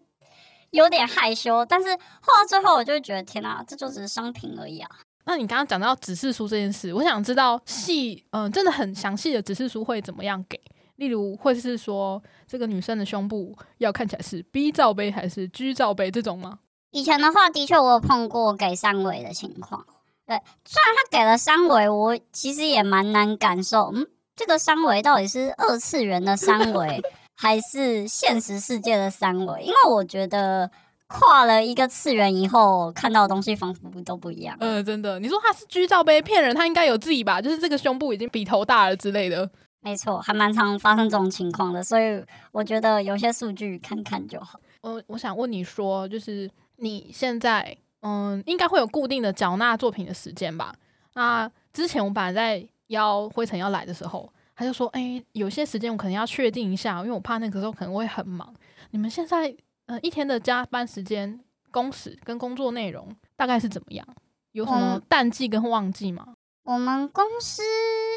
[0.70, 1.64] 有点害羞。
[1.64, 1.88] 但是
[2.20, 4.88] 画到最后，我就会觉得天哪，这就只是商品而已啊。
[5.24, 10.60] 那你刚刚讲到指示书这件事，我想知道细，嗯、真的很详细的指示书会怎么样给？
[11.00, 16.58] 例如，或是说这个女生的胸部要看起来是 B 罩杯还是 G 罩杯这种吗？
[16.90, 19.86] 以前的话，的确我有碰过给三围的情况。
[20.26, 20.36] 对，
[20.66, 27.02] 虽然他给了三围，我其实也蛮难感受，嗯，这个三围到底是二次元的三围，
[27.34, 29.62] 还是现实世界的三维？
[29.62, 30.70] 因为我觉得
[31.06, 34.54] 跨了一个次元以后，看到的东西仿佛都不一样。
[34.60, 37.40] 呃，真的，你说他是 G 罩杯骗人，他应该有自己吧？
[37.40, 39.50] 就是这个胸部已经比头大了之类的。
[39.82, 44.60] 没错，还蛮常发生这种情况的，所以我觉得有些数据看看就好。
[44.82, 50.74] 我我想问你说，就是你现在嗯，应该会有固定的缴纳作品的时间吧？
[51.14, 58.54] 那之前我本来在邀灰尘要来的时候，他就说，哎、有些时间我可能要确定一下，因为我怕那个时候可能会很忙。
[58.90, 59.54] 你们现在
[59.86, 61.40] 呃一天的加班时间、
[61.70, 64.06] 工时跟工作内容大概是怎么样？
[64.52, 66.34] 有什么嗯淡季跟旺季吗？
[66.62, 67.62] 我们公司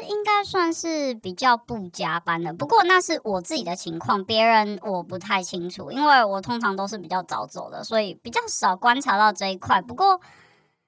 [0.08, 9.80] 应该算是比较不加班的，不过那是我自己的情况，别人我不太清楚，因为我通常都是比较早走的，所以比较少观察到这一块。
[9.80, 10.20] 不过，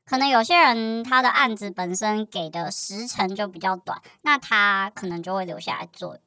[0.05, 6.19] 可能有些人他的案子本身给的时程就比较短，那他可能就会留下来做。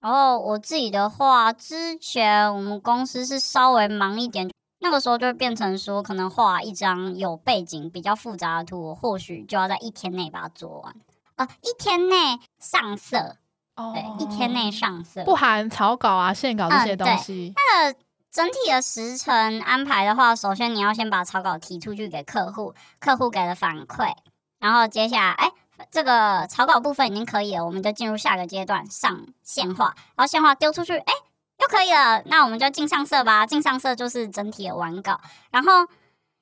[0.00, 10.94] 然后我自己的话，之前我们公司是稍微忙一点，那个时候就会变成说，可能画一张有背景比较复杂的图，我或许就要在一天内把它做完。
[11.36, 13.36] 啊、一天内上色，
[13.76, 15.22] 哦对，一天内上色。
[15.24, 17.52] 不含草稿啊、线稿这些东西。
[17.54, 17.92] 那
[18.30, 24.12] 整体的时程安排的话，首先你要先把草稿提出去给客户，客户给了反馈，
[24.58, 25.52] 然后接下来，哎，
[25.92, 31.12] 这个草稿部分已经可以了，我们就进入下个阶段上线画，然后线画丢出去，哎，
[31.60, 33.44] 又可以了，那我们就进上色吧。
[33.46, 35.72] 进上色就是整体的完稿，然后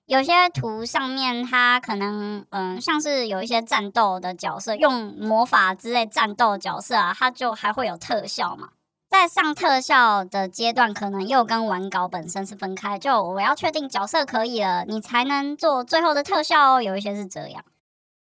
[0.04, 8.68] 有些图上面它可能嗯，像是有一些战斗的角色，用魔法之类战斗角色啊，它就还会有特效嘛。
[9.08, 12.98] 在上特效的阶段，可能又跟完稿本身是分开。
[12.98, 16.82] 就我要确定角色可以了，你才能做最后的特效哦。
[16.82, 17.64] 有一些是这样，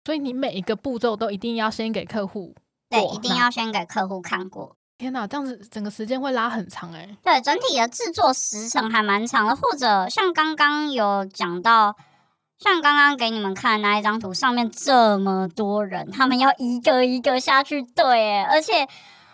[0.04, 2.54] 所以你每一个步骤都一定要先给客户
[2.88, 4.76] 对，一定要先给客户看过。
[4.96, 11.96] 天哪，这样子整个时间会拉很长哎、对，整体的制作时程还蛮长的，或者像刚刚有讲到，
[12.58, 18.86] 像刚刚给你们看的那一张图，上面这么多人，他们要一个一个下去对，哎，而且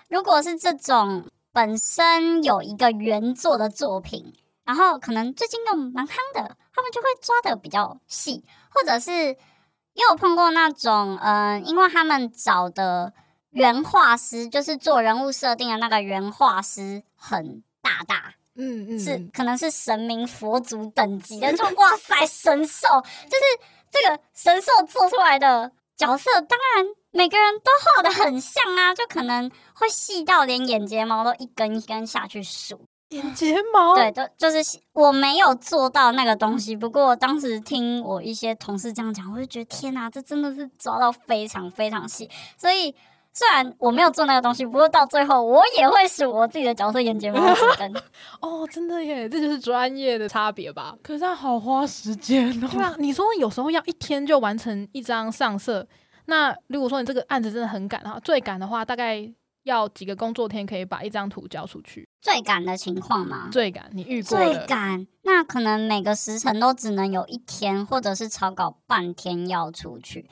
[0.08, 4.32] 如果是这种本身有一个原作的作品，
[4.64, 13.12] 然后可能最近又蛮夯的，他们就会抓的比较细，或者是也有碰过那种，嗯、因为他们找的
[13.50, 22.86] 原画师，就是做人物设定的那个原画师很大大，嗯嗯，是可能是神明佛祖等级的，就哇塞神兽，
[23.24, 23.44] 就是
[23.90, 32.86] 这个神兽做出来的角色，当然每个人都画的很像啊，就可能会细到连眼睫毛都一根一根下去数。
[33.08, 42.30] 眼睫毛，对，都就是我没有做到那个东西，不过当时听我一些同事这样讲，我就觉得天哪，这真的是抓到非常非常细。
[42.56, 42.94] 所以
[43.32, 47.94] 虽然我没有做那个东西，不过到最后我也会数我自己的角色眼睫毛 指灯。
[48.40, 50.96] 哦，真的耶，这就是专业的差别吧？
[51.02, 52.68] 可是它好花时间哦。
[52.70, 55.86] 对啊，你说有时候要一天就完成一张上色，
[56.26, 62.08] 那如果说你这个案子真的很赶哈，最赶的话大概要几个工作天可以把一张图交出去？
[62.20, 63.48] 最赶的情况吗？
[63.52, 64.66] 最赶，你遇过最的？
[64.66, 70.28] 赶，那可能每个时辰都只能有一天，或者是草稿半天要出去。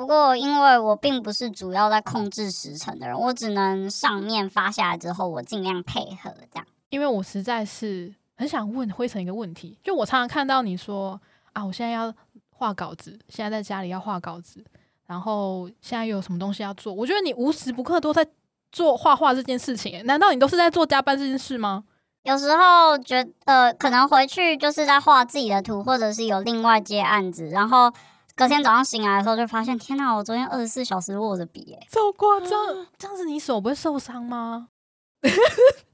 [0.00, 6.66] 不过，因为我并不是主要在控制时辰的人，我只能上面发下来之后，我尽量配合这样。
[6.88, 11.20] 因为我实在是很想问灰尘一个问题，就我常常看到你说
[11.52, 12.10] 啊，我现在要
[12.48, 14.64] 画稿子，现在在家里要画稿子，
[15.06, 18.26] 然后现在又有什么东西要做，我觉得你无时不刻都在
[18.72, 21.84] 做画画这件事情，难道你都是在做加班这件事吗？
[22.22, 27.92] 有时候觉呃，可能回去就是在画自己的图，或者是有另外接案子，然后
[28.40, 32.86] 隔天早上醒来的时候就发现，天哪，我昨天二十四小时握着笔，哎，这么夸张？
[32.96, 34.68] 这样子你手不会受伤吗？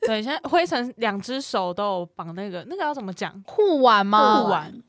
[0.07, 3.43] 对，现在灰尘两只手都有绑那个，那个要怎么讲？
[3.49, 4.45] 护腕吗？
[4.45, 4.81] 护腕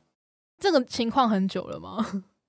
[0.58, 1.98] 这个情况很久了吗？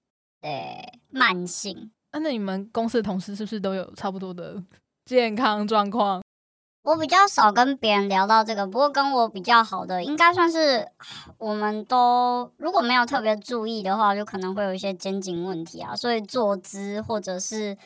[0.41, 1.89] 对，慢性。
[2.12, 4.64] 啊，那你们公司的同事是不是都有差不多的
[5.05, 6.22] 健康状况？
[6.82, 10.88] 我比较少跟别人聊到这个，不过跟我比较好的，应该算是
[11.38, 17.77] 我们都如果没有特别注意的话，就可能会有一些肩颈问题啊，所以坐姿或者是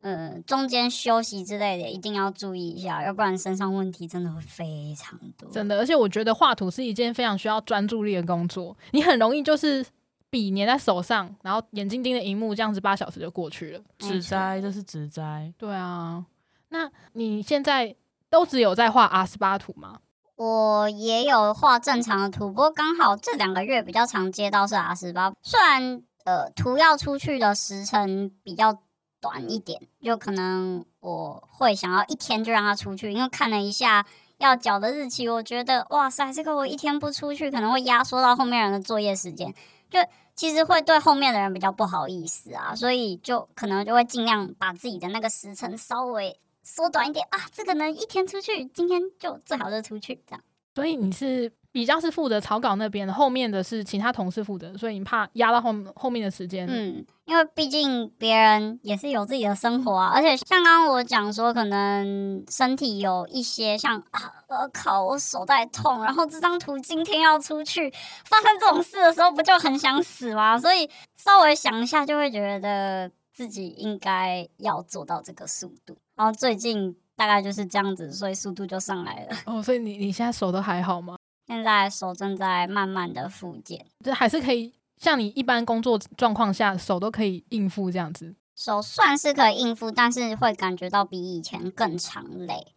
[0.00, 5.50] 呃中间休息之类的，一定要注意一下，要不然身上问题真的会非常多。
[5.50, 9.84] 真的，而且我觉得画图是一件非常需要专注力的工作，你很容易就是
[10.30, 13.80] 笔粘在手上，然后眼睛盯着荧幕，这样子八小时就过去了。
[13.98, 15.52] 指摘，这是指摘。
[15.58, 16.24] 对啊，
[16.70, 17.94] 那你现在
[18.34, 20.00] 都只有在画阿斯巴图吗？
[20.34, 28.76] 我也有画正常的图，不过刚好这两个月比较常接到是阿斯巴，虽然呃图要出去的时辰比较
[29.20, 34.04] 短一点，就可能我会想要一天就让它出去，因为看了一下
[34.38, 39.54] 要缴的日期，我觉得哇塞，这个我一天不出去，可能会压缩到后面人的作业时间，
[39.88, 40.00] 就
[40.34, 50.42] 其实会对后面的人比较不好意思啊，所以就可能就会尽量把自己的那个时辰稍微缩短一点啊，这个能一天出去，今天就最好就出去这样。
[50.74, 56.66] 所以你是比较是负责草稿那边的，后面的是其他同事负责，所以你怕压到后后面的时间。
[56.68, 67.88] 嗯，因为毕竟别人也是有自己的生活啊，而且像刚刚我讲说，可能身体有一些像啊，我靠，我手在痛，然后这张图今天要出去，
[68.24, 70.58] 发生这种事的时候，不就很想死吗？
[70.58, 75.96] 所以稍微想一下，就会觉得自己应该要做到这个速度。
[76.16, 79.36] 然后最近大概就是这样子，所以速度就上来了。
[79.46, 81.16] 哦，所以你你现在手都还好吗？
[81.46, 83.86] 现在手正在慢慢的复健。
[84.04, 88.34] 就还是可以像你一般工作状况下，手都可以应付这样子。
[88.56, 92.72] 手算是可以应付，但是会感觉到比以前更长累，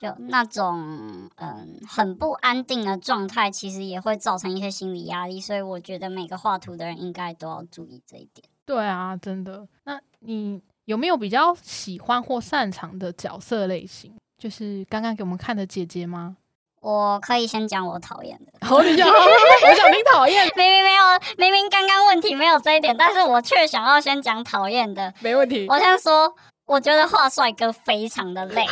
[0.00, 5.38] 就那种嗯很不安定的状态，其实也会造成一些心理压力。
[5.38, 8.48] 所以我觉得每个画图的人应该都要注意这一点。
[8.64, 9.68] 对啊，真的。
[9.84, 14.10] 那你有没有比较喜欢或擅长的角色类型？
[14.38, 16.34] 就是刚刚给我们看的姐姐吗？
[16.80, 21.04] 我可以先讲我讨厌的，好，你讲， 我想听讨厌，明明没有，
[21.36, 25.12] 明明刚刚问题没有这一点，但是我却想要先讲讨厌的。
[25.20, 25.66] 没问题。
[25.68, 26.34] 我先说，
[26.64, 28.64] 我觉得画帅哥非常的累。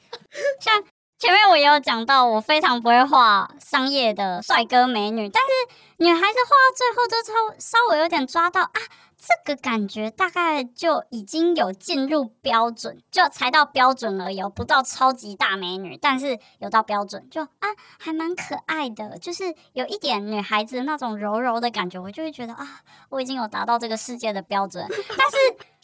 [0.60, 0.82] 像
[1.20, 5.48] 前面我也有讲到，我非常不会画商业的帅哥美女，但是
[5.98, 8.80] 女孩子画到最后就稍稍微有点抓到啊，
[9.18, 17.68] 这个感觉大概就已经有进入标准，就才到标准了，有不到超级大美女，但是有到标准，就啊
[17.98, 25.36] 还蛮可爱的，就是有一点女孩子那种柔柔的感觉，我就会觉得啊，我已经有达到这个世界的标准，但是。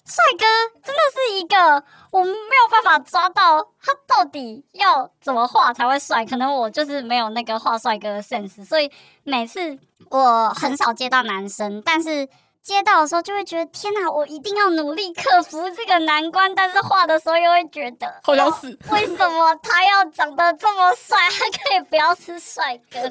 [0.06, 0.46] 帅哥
[0.84, 8.90] 真的是一个我没有办法抓到他到底要怎么画才会帅，可能我就是没有那个画帅哥的 sense，所以
[9.24, 9.76] 每次
[10.10, 12.28] 我很少接到男生，但是
[12.62, 23.10] 接到的时候就会觉得天哪，我一定要努力克服这个难关，但是画的时候又会觉得好想死，为什么他要长得这么帅，他可以不要是帅哥？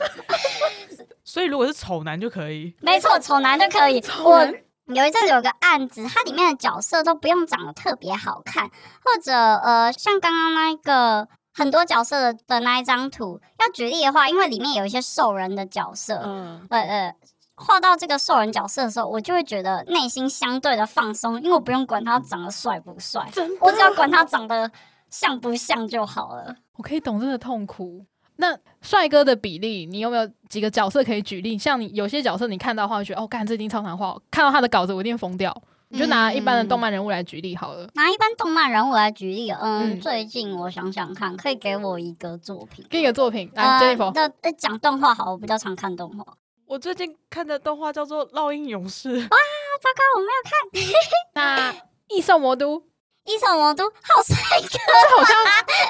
[1.26, 4.02] 所以如果是丑男就可以，没错，丑男就可以。
[4.24, 4.48] 我
[4.94, 8.70] 有一阵子有个案子，它里面的角色都不用长得特别好看，
[9.04, 17.16] 或者呃，像刚刚那个很多角色的那一张图，要举例的话，因为里面有一些兽人的角色，嗯，呃呃，
[17.56, 23.28] 画到这个兽人角色的时候，我就会觉得内心相对的放松，因为我不用管他长得帅不帅，
[23.62, 24.72] 我只要管他长得
[25.10, 26.58] 像不像就好了。
[26.78, 28.06] 我可以懂这个痛苦，
[28.38, 31.58] 那帅哥的比例，你有没有几个角色可以举例？
[31.58, 35.56] 像你有些角色，你看到的话，会觉得哦，干这一定超难画，看到他的稿子我一定疯掉。
[35.90, 40.02] 你就拿一般的动漫人物来举例好了，拿一般动漫人物来举例，嗯，嗯。
[40.02, 46.26] 最近我想想看，可以给我一个作品，给一个作品来呃 Jennifer，那那讲动画好，我比较常看动画。
[46.66, 50.52] 我最近看的动画叫做《烙印勇士》，哇糟糕，我没有看。
[51.36, 51.76] 那
[52.10, 52.82] 异兽魔都，
[53.26, 54.68] 一手魔都，好帅哥。
[54.68, 55.36] 这好像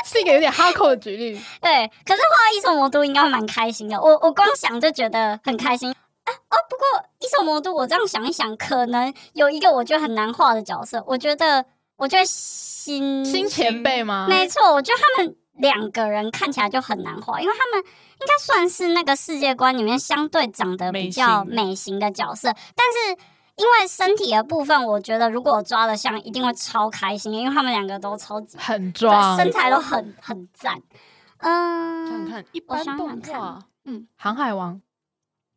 [0.05, 1.39] 是一个有点哈扣的举例。
[1.61, 5.91] 对，可是画一手魔都应该会蛮开心的，我我光想就觉得很开心。
[5.91, 6.85] 啊哦，不过
[7.19, 11.63] 一手魔都，我这样想一想，可能有一个我觉得很难画的角色，我觉得，
[11.97, 14.25] 我觉得新新前辈吗？
[14.27, 23.21] 没错，我觉得他们两个人看起来就很难画，因为他们应该算是那个世界观里面相对长得比较美型的角色，但是
[23.55, 30.73] 因为身体的部分，我觉得如果我抓得像，一定会超开心，因为他们两个都超级很对壮，身材都很很赞。
[30.73, 33.59] 想嗯想，看一我般动想想看画。
[34.17, 34.81] 航海王，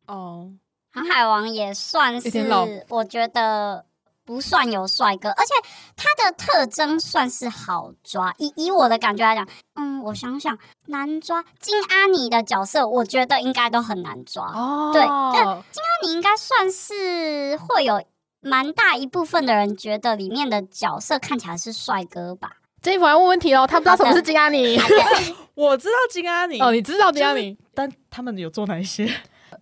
[0.07, 0.51] 哦，
[0.91, 3.85] 航海王也算是，我觉得
[4.29, 5.53] 不算有帅哥，而且
[5.95, 8.31] 他的特征算是好抓。
[8.37, 10.55] 以以我的感觉来讲，嗯，我想想，
[10.85, 14.45] 难抓金阿尼的角色，我觉得应该都很难抓。
[14.53, 18.03] 哦，对但金阿尼应该算是会有
[18.39, 24.77] 蛮大一部分的人觉得里面的角色看起来是帅哥吧？Jennifer 要问问题哦，他不知道什么是金阿尼。
[25.55, 27.57] 我知道金阿尼哦，你知道金阿尼？
[27.73, 29.11] 但他们有做哪一些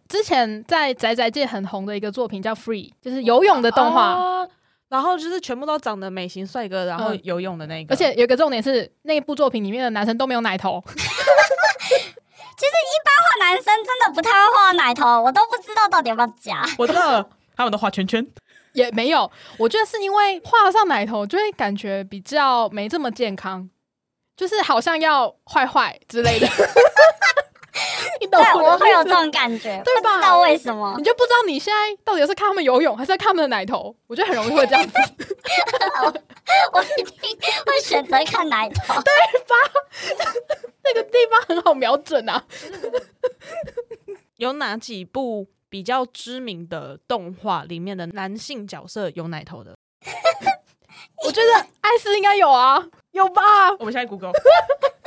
[0.10, 4.12] 之前在宅宅界很红的一个作品叫《Free》，就是游泳的动画。
[4.14, 4.50] 哦
[4.90, 10.82] 然后就是全部都长得美型帅哥，然后嗯游泳的那个，而且有一个重点是，那部作品里面的男生都没有奶头，
[13.18, 16.64] 画男生真的不太会画奶头，我都不知道到底要不要加。
[16.78, 18.26] 我知道了，他们都画圈圈，
[18.74, 19.30] 也没有。
[19.58, 23.70] 我觉得是因为画上奶头，就会感觉比较没这么健康，
[24.36, 26.48] 就是好像要坏坏之类的。
[28.20, 31.04] 你懂对，我的意思我会有这种感觉，对吧不知道为什么你。
[31.04, 33.96] 就不知道你现在到底是看他们游泳，还是在看他们的奶头？
[34.08, 34.94] 我觉得很容易会这样子。
[36.74, 38.94] 我一定会选择看奶头。
[39.02, 39.56] 对吧
[40.84, 42.44] 那个地方很好瞄准啊。
[44.38, 49.76] 有哪几部比较知名的动画里面的男性角色有奶头的？
[51.26, 53.42] 我觉得艾斯应该有啊，有吧？
[53.80, 54.32] 我们现在 Google，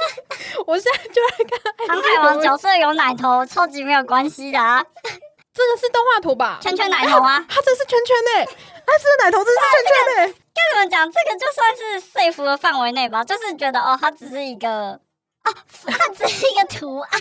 [0.67, 4.85] 我现在就来看 航海王角色有奶头，超级没有关系的啊，
[5.53, 6.59] 这个是动画图吧？
[6.61, 7.45] 圈圈奶头啊。
[7.49, 8.51] 它这是圈圈呢、
[8.87, 15.01] 艾斯的奶头这是圈圈呢、跟你们讲，这个就算是 safe 的范围内吧，就是觉得哦，它只是一个
[15.43, 15.53] 啊，
[15.87, 17.21] 它只是一个图案，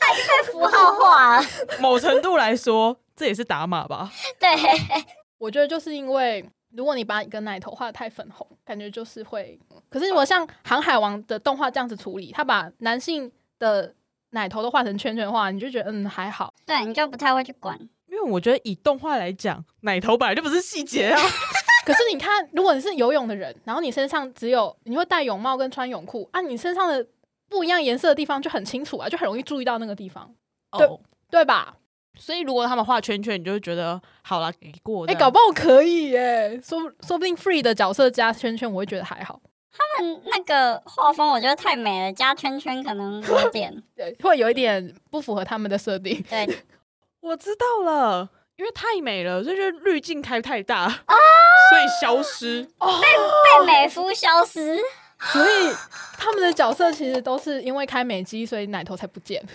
[0.00, 1.46] 它已经被符号化了。
[1.80, 4.10] 某程度来说，这也是打码吧？
[4.38, 4.48] 对，
[5.38, 9.58] 我觉得就是因为，如果你把一个奶头画的太粉红，感觉就是会。
[9.88, 13.94] 可是如果像《航海王》的动画这样子处理，他把男性的
[14.30, 16.52] 奶头都画成圈圈的话，你就觉得嗯还好。
[16.66, 17.78] 对，你就不太会去管。
[18.08, 21.20] 因为我觉得以动画来讲，奶头本来就不是细节啊。
[21.86, 27.06] 可是你看，如果你是游泳的人，然后你身上只有你会戴泳帽跟穿泳裤啊，你身上的
[27.48, 30.34] 不一样颜色的地方就很清楚啊，就很容易注意到那个地方，
[30.76, 31.00] 对哦，
[31.30, 31.76] 对吧？
[32.18, 35.06] 所以如果他们画圈圈，你就会觉得好了，给过。
[35.06, 39.40] 哎、搞不好可以耶，说说不定 free 的角色加圈圈，我会觉得还好，
[39.72, 46.22] 他们，那个画风我觉得太美了，加圈圈可能有点 对，会有一点不符合他们的设定。
[46.28, 46.46] 对。
[47.20, 50.88] 我知道了，因为太美了，所以就滤镜开太大啊
[51.70, 52.62] 所以消失。
[52.62, 54.78] 被美肤消失，
[55.20, 55.74] 所以
[56.18, 59.42] 他们的角色其实都是因为开美肌，所以奶头才不见。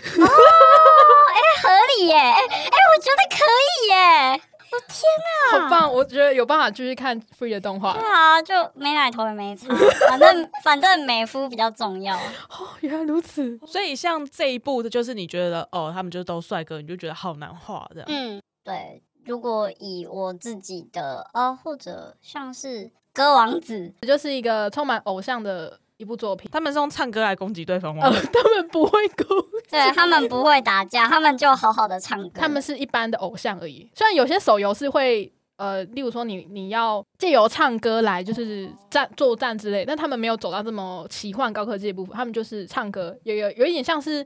[1.61, 2.15] 合理耶！
[2.15, 4.41] 哎、哎、我觉得可以耶！
[4.71, 5.03] 我天
[5.51, 5.93] 哪好棒！
[5.93, 8.01] 我觉得有办法继续看 free 的动画对。
[8.01, 9.67] 啊，就没奶头也没差，
[10.09, 12.15] 反正反正美肤比较重要。
[12.15, 13.59] 哦，原来如此。
[13.67, 18.07] 所以像这一部，就是你觉得哦，他们就都帅哥，你就觉得好难画这样。
[18.09, 19.03] 嗯，对。
[19.25, 26.49] 如果以我自己的呃，或者像是歌王子，这就是一个充满偶像的一部作品。
[26.51, 28.07] 他们是用唱歌来攻击对方吗？
[28.07, 29.25] 呃， 他们不会攻
[29.69, 32.39] 对他们不会打架，他们就好好的唱歌。
[32.39, 33.89] 他们是一般的偶像而已。
[33.95, 44.25] 虽然有些手游是会呃，例如说你你要借由唱歌来就是战作战之类，但他们没有走到这么奇幻高科技的部分，他们就是唱歌，有有有一点像是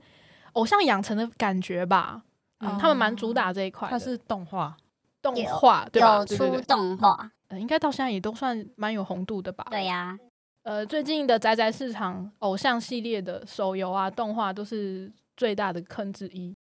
[0.53, 2.21] 偶像养成的感觉吧。
[2.61, 3.91] 嗯，哦他们蛮主打这一块的。
[3.91, 4.77] 它是动画，
[5.21, 6.19] 动画对吧？
[6.19, 9.66] 有出动画，呃应该到现在也都算蛮有红度的吧。
[9.70, 10.18] 对呀、
[10.64, 16.56] 呃，最近的宅宅市场偶像系列的手游啊、动画都是最大的坑之一。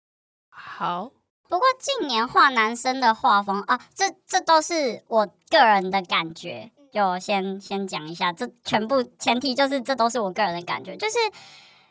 [0.49, 1.11] 好，
[1.49, 11.17] 不过近年画男生的画风啊，这这都是我个人的感觉，就先先讲一下，这全部前提就是这都是我个人的感觉，就是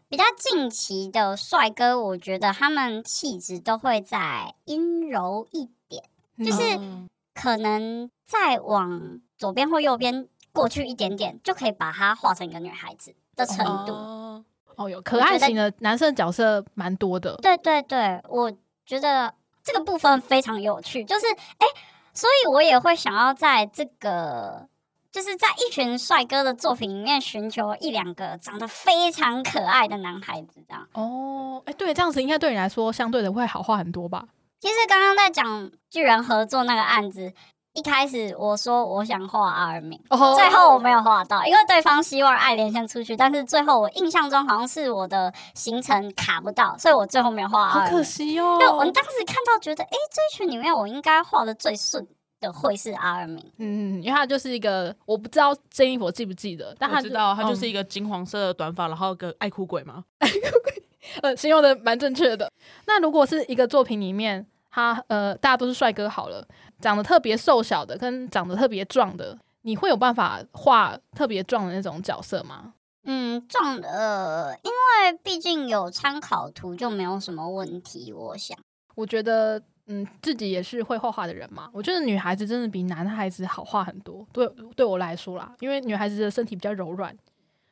[0.09, 6.05] 比较近期的帅哥，我觉得他们气质都会再阴柔一点，
[6.39, 13.93] 就是嗯可能再往左边或右边过去一点点，就可以把它画成一个女孩子的程度。
[13.93, 14.45] 哦
[14.76, 17.37] 哦，有可爱型的男生角色蛮多的。
[17.37, 18.51] 对对对，我
[18.85, 19.32] 觉得
[19.62, 21.26] 这个部分非常有趣，就是
[21.59, 21.66] 哎、
[22.12, 24.68] 所以我也会想要在这个，
[25.12, 30.89] 就是在一群帅哥的作品里面寻求一两个长得非常可爱的男孩子，这样。
[30.95, 34.26] 哦，哎，对，这样子应该对你来说相对的会好画很多吧？
[34.65, 37.31] 其实刚刚在讲巨人合作那个案子，
[37.75, 40.03] 一开始我说我想画阿尔敏。
[40.09, 48.03] 哦最后我没有画到，因为对方希望爱莲先出去，但是最后我印象中好像是我的行程卡不到，所以我最后没有画阿好可。
[48.03, 48.57] 惜哦。
[48.59, 52.09] 对，我当时看到觉得，哎、这一群里面我应该画的最顺
[52.41, 53.53] 的会是阿尔敏。
[53.59, 60.03] 嗯，因为他就是一个，我不知道这衣服我记不记得，但他知道，他就是嗯一个金黄色的短发，然后有个爱哭鬼嘛。
[60.21, 60.83] 爱哭鬼
[61.21, 62.51] 呃，形容的蛮正确的。
[62.87, 66.45] 那如果是一个作品里面，他呃大家都是帅哥好了，
[66.81, 72.75] 长得特别瘦小的跟长得特别壮的，你会有办法画特别壮的那种角色吗？
[73.05, 78.12] 嗯，壮的，呃，因为毕竟有参考图，就没有什么问题。
[78.12, 78.59] 我想，
[78.97, 81.70] 我觉得，嗯，自己也是会画画的人嘛。
[81.72, 84.45] 我觉得女孩子真的比男孩子好画很多，对
[84.75, 87.16] 对我来说啦，因为女孩子的身体比较柔软，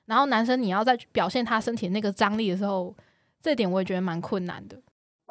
[0.07, 2.94] 然后男生你要再去表现他身体那个张力的时候，
[3.42, 4.78] 这点我也觉得蛮困难的。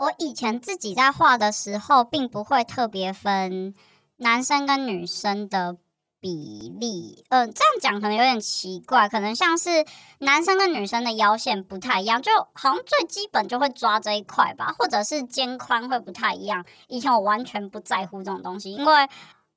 [0.02, 3.76] 我以前自己在画的时候，并不会特别分
[4.18, 5.78] 男生跟女生的
[6.20, 7.24] 比例。
[7.30, 9.86] 嗯、这样讲可能有点奇怪，可能像是
[10.18, 16.66] 男生跟女生的腰线不太一样，就好像最基本就会抓这一块吧，或者是肩宽会不太一样。
[16.88, 19.08] 以前我完全不在乎这种东西，因为。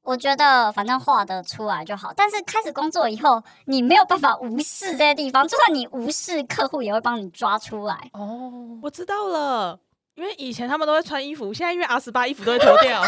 [0.02, 8.10] 我觉得反正画得出来就好，但是开始工作以后，你没有办法无视这些地方，就算你无视，客户也会帮你抓出来。
[8.12, 9.80] 哦，我知道了，
[10.16, 13.02] 因为以前他们都会穿衣服，现在因为 R 十八衣服都会脱掉。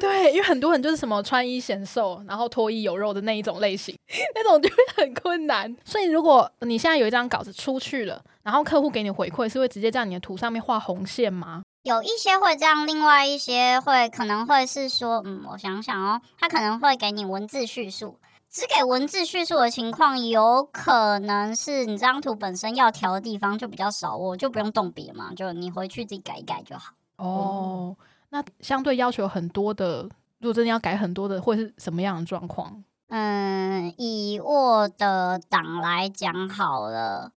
[0.00, 3.96] 对，因为很多人就是什么穿衣显瘦，然后脱衣有肉的那一种类型，
[4.34, 5.74] 那种就会很困难。
[5.84, 11.62] 所以如果你现在有一张稿子出去了，然后客户给你回馈，是会直接在你的图上面画红线吗？
[11.84, 18.18] 有一些会这样，另外一些会可能会是说，嗯，我想想哦，他可能会给你文字叙述。
[18.54, 26.92] 只给文字叙述的情况，有可能是你这张图本身要调的地方就比较少，我就不用动笔嘛，就你回去自己改一改就好。
[27.16, 27.96] 哦，
[28.28, 30.02] 那相对要求很多的，
[30.38, 32.84] 如果真的要改很多的，会是什么样的状况？
[33.08, 35.02] 嗯，以 Word
[35.48, 37.32] 档来讲好了，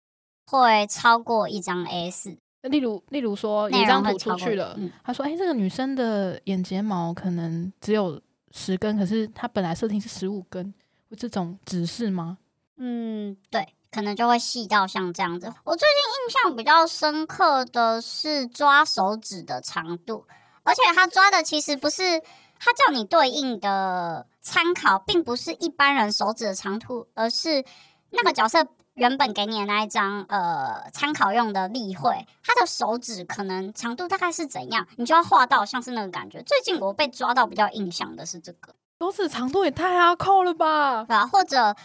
[0.48, 10.85] 会超过一张 A 四，例如，例如说一张图出去了，嗯他说：“哎、这个女生的眼睫毛可能只有十根，可是她本来设定是十五根，有
[11.16, 12.38] 这种指示吗？”
[12.78, 15.48] 嗯，对，可能就会细到像这样子。
[15.64, 20.26] 我最近印象比较深刻的是抓手指的长度，
[20.64, 22.22] 而且他抓的其实不是
[22.60, 27.64] 他叫你对应的参考，并不是一般人手指的长度，而是
[28.10, 28.68] 那个角色。
[28.96, 36.42] 原本给你的那一张呃参考用的例会，他的手指可能长度大概是怎样，你就要画到像是那个感觉。
[36.44, 38.74] 最近我被抓到比较印象的是这个。
[39.00, 41.04] 手指长度也太哈扣了吧！
[41.04, 41.76] 对啊，或者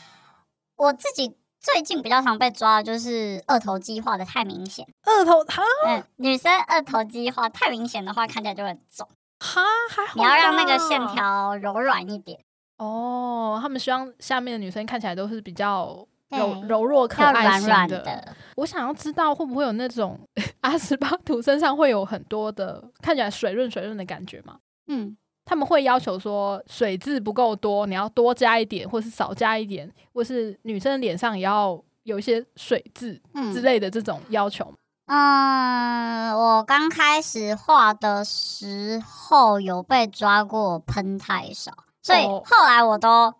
[0.76, 4.86] 我自己最近比较常被抓的就是二头肌画的太明显。
[5.04, 9.08] 二头哈嗯，女生二头肌画太明显的话，看起来就会很重。
[9.40, 12.38] 哈还好，你要让那个线条柔软一点，
[12.78, 18.36] 哦，他们希望下面的女生看起来都是比较柔柔弱可爱型的。
[18.56, 20.20] 我想要知道会不会有那种
[20.60, 24.58] 阿斯巴图身上会有很多的看起来水润水润的感觉吗？
[24.86, 34.76] 嗯，他们会要求说水渍不够多，你要多加一点，或是少加一点，或是女生的脸上也要有一些水渍嗯之类的这种要求吗。
[35.06, 43.34] 嗯，我刚开始画的时候有被抓过喷太少，所以哦后来我都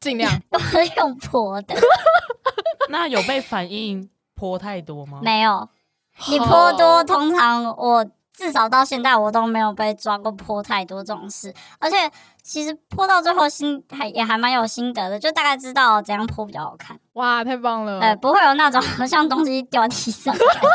[0.00, 1.76] 尽量 都是用泼的，
[2.90, 5.20] 那有被反映泼太多吗？
[5.22, 5.68] 没有。
[6.28, 8.04] 你泼多，通常我
[8.36, 11.96] 至少到现在我都没有被抓过泼太多这种事，而且
[12.42, 18.00] 其实泼到最后心还也还蛮有心得的，就大概知道怎样泼比较好看，哇，太棒了！
[18.00, 20.68] 哎，不会有那种 好像东西掉地上的感觉。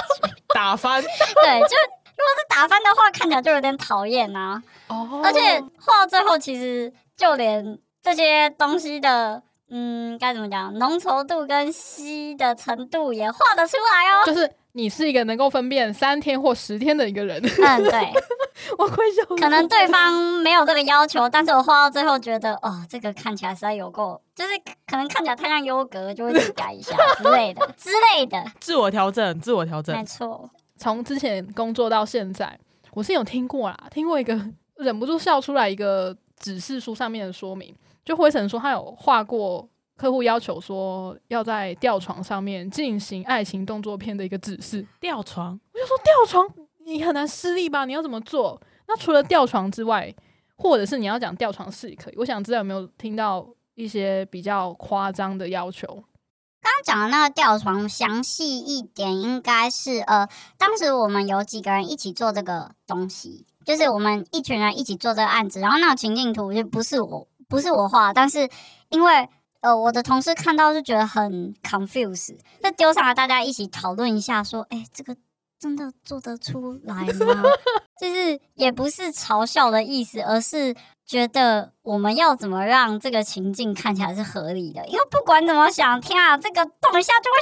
[0.56, 1.76] 打翻， 对，就
[2.16, 4.64] 如果是打翻的话，看起来就有点讨厌啊。
[4.88, 9.44] 哦，而且画到最后，其实就连这些东西的。
[9.70, 10.74] 嗯，该怎么讲？
[10.76, 14.26] 浓稠度跟稀的程度也画得出来哦。
[14.26, 17.40] 就是你是一个能够分辨三天或十天的一个人。
[17.42, 18.14] 嗯，对，
[18.78, 24.52] 我会笑可能对方没有这个要求，但是我画到最后觉得，哦，这个看起来实在有够，就是
[24.88, 28.44] 可能看起来太像优格，就会去改一下 之类的之类的。
[28.60, 30.04] 自我调整，自我调整没。
[30.04, 32.58] 错，从之前工作到现在，
[32.94, 34.40] 我是有听过啦，听过一个
[34.78, 37.76] 忍不住笑出来一个指示书上面的说明，
[38.10, 44.84] 就灰尘说他有画过客户要求说要在吊床上面进行爱情动作片的一个指示。
[45.00, 47.86] 吊床，我就说吊床你很难施力吧？
[47.86, 48.60] 你要怎么做？
[48.88, 50.12] 那除了吊床之外，
[50.56, 52.16] 或者是你要讲吊床是也可以。
[52.18, 55.86] 我想知道有没有听到一些比较夸张的要求？
[55.86, 68.48] 刚刚讲的那个吊床，详细一点应该是呃，当时我们有几个人一起做这个东西，就是我们一群人一起做这个案子，然后那个情境图就不是我，不是我画，但是
[68.90, 69.28] 因为
[69.62, 75.18] 呃我的同事看到就觉得很 confuse，就丢上来大家一起讨论一下，说，哎、这个
[75.60, 77.44] 真的做得出来吗？
[78.00, 80.74] 就是也不是嘲笑的意思，而是
[81.06, 84.88] 觉得我们要怎么让这个情境看起来是合理的。
[84.88, 87.38] 因为不管怎么想，天啊，这个动一下就会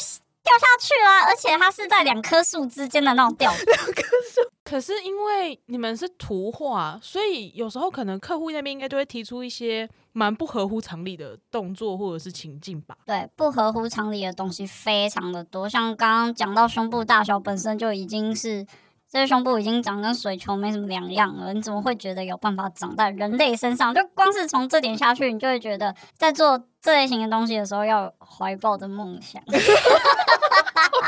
[0.48, 1.26] 掉下去啦！
[1.28, 3.52] 而且它是在两棵树之间的那种掉。
[3.52, 4.42] 两棵树。
[4.64, 12.96] 可是因为你们是图画，所以有时候可能客户那边应该就会提出一些蛮不合乎常理的动作或者是情境吧。
[13.06, 18.66] 对，不合乎常理的东西非常的多，像刚刚讲到胸部大小本身就已经是。
[19.10, 23.94] 这个胸部已经长跟水球没什么两样了，你怎么会觉得有办法长在人类身上？
[23.94, 29.42] 就光是从这点下去，你就会觉得在做这类型的东西的时候，要怀抱着梦想。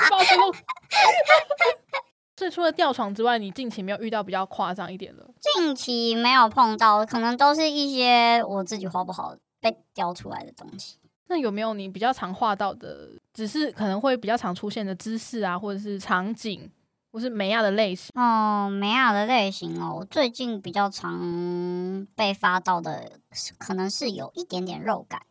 [0.10, 0.38] 抱歉
[2.38, 5.30] 所以除了吊床之外，你近期没有遇到比较夸张一点的？
[5.42, 10.98] 近期没有碰到，可能都是一些我自己画不好被雕出来的东西。
[11.28, 16.72] 那有没有你比较常画到的，只是可能会比较常出现的姿势啊，或者是场景，
[17.12, 18.12] 或是美亚的类型？
[18.16, 25.22] 哦，美亚的类型哦，我最近比较常被发到的是，可能是有一点点肉感。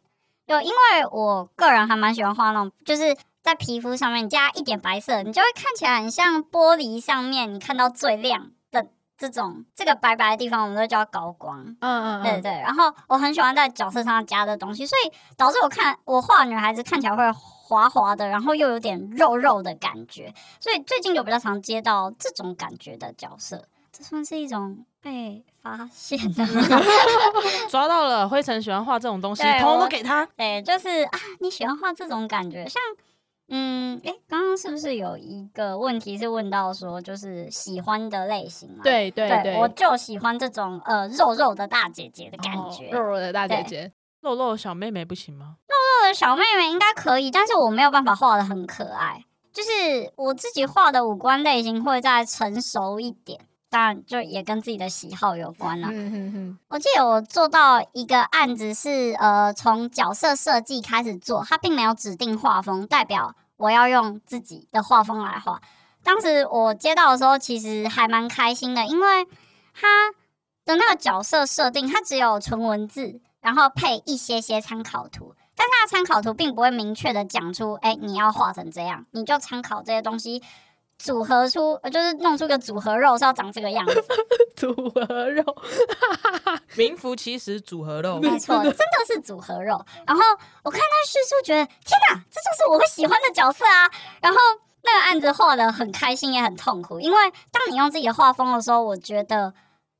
[0.46, 11.64] 有，因为我个人还蛮喜欢画那种，就是在皮肤上面加一点白色，你就会看起来很像玻璃上面你看到最亮的这种这个白白的地方，我们都叫它高光。
[11.64, 17.22] 嗯嗯嗯，对对，然后我很喜欢在角色上加的东西，所以导致我看我画女孩子看起来会
[17.68, 23.62] 滑滑的，然后又有点肉肉的感觉，所以最近有比较常接到这种感觉的角色，
[23.92, 26.62] 这算是一种被发现的吗？
[27.68, 30.24] 抓到了，灰尘喜欢画这种东西，对通通给他。
[30.36, 32.80] 对，就是啊，你喜欢画这种感觉，像。
[33.50, 38.82] 嗯，哎，刚刚是不是有一个问题是问到说，就是喜欢的类型嘛？
[38.82, 42.90] 对对对，对，我就喜欢这种呃肉肉的大姐姐的感哦觉。
[42.90, 43.90] 肉肉的大姐姐。
[44.20, 45.56] 肉肉的小妹妹不行吗？
[45.66, 49.24] 肉肉的小妹妹应该可以，但是我没有办法画的很可爱。
[49.52, 65.60] 就是我自己画的五官类型会再成熟一点，当然就也跟自己的喜好有关啦、嗯哼哼，我记得我做到一个案子是呃从角色设计开始做，它并没有指定画风，代表我要用自己的画风来画。
[66.04, 69.26] 当时我接到的时候，其实还蛮开心的，因为
[69.74, 70.10] 它
[70.64, 80.42] 的那个角色设定，它只有纯文字，然后配一些些参考图，但它的参考图并不会明确的讲出，哎、你要画成这样，你就参考这些东西。
[80.98, 84.04] 组合出，呃就是弄出个组合肉是要长这个样子，
[84.54, 85.42] 组合肉，
[86.76, 88.18] 名副其实组合肉。
[88.18, 88.74] 没错，真的
[89.06, 89.82] 是组合肉。
[90.06, 90.22] 然后
[90.62, 93.88] 我看他叙述，觉得天哪，这就是我会喜欢的角色啊！
[94.20, 94.38] 然后
[94.82, 97.18] 那个案子画的很开心，也很痛苦，因为
[97.52, 99.54] 当你用自己的画风的时候，我觉得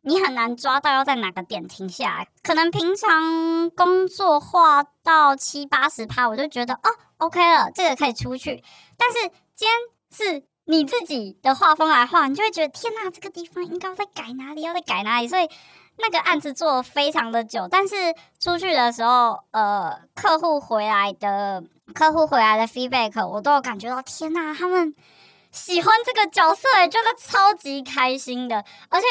[0.08, 2.28] 你很难抓到要在哪个点停下来。
[2.42, 8.64] 可能平常工作画到七八十趴，我就觉得哦，OK 了，这个可以出去。
[8.96, 15.48] 但是今天是你自己的画风来画，你就会觉得天哪，这个地方应该要再改哪里，要再改哪里，所以。
[16.00, 21.60] 那个案子做了非常的久，但是出去的时候，呃，客户回来的
[21.92, 24.94] 客户回来的 feedback，我都有感觉到，天呐，他们
[25.50, 29.06] 喜欢这个角色，哎，觉得超级开心的，而且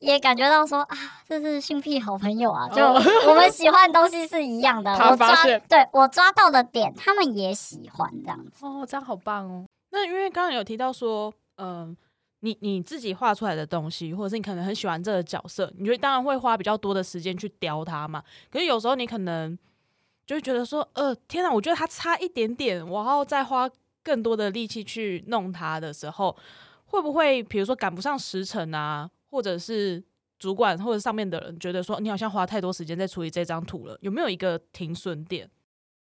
[0.00, 8.66] 也感觉到说啊，这是性癖好朋友啊， 就哦我们喜欢的东西是一样的，他 我抓发现对我抓到的点，他们也喜欢这样子。
[8.66, 9.64] 哦，这样好棒哦。
[9.90, 11.96] 那因为刚刚有提到说，嗯、
[12.40, 18.22] 你你自己画出来的东西，或者是你可能很喜欢这个角色，你就当然会花比较多的时间去雕它嘛。
[18.50, 19.56] 可是有时候你可能
[20.26, 23.70] 就会觉得说，呃，天哪，我觉得它差一点点，我要再花
[24.02, 26.36] 更多的力气去弄它的时候，
[26.86, 30.00] 会不会比如说赶不上时辰啊，或者是
[30.38, 35.50] 主管或者上面的人觉得说你好像花太多时间在处理这张图了，有没有一个停损点？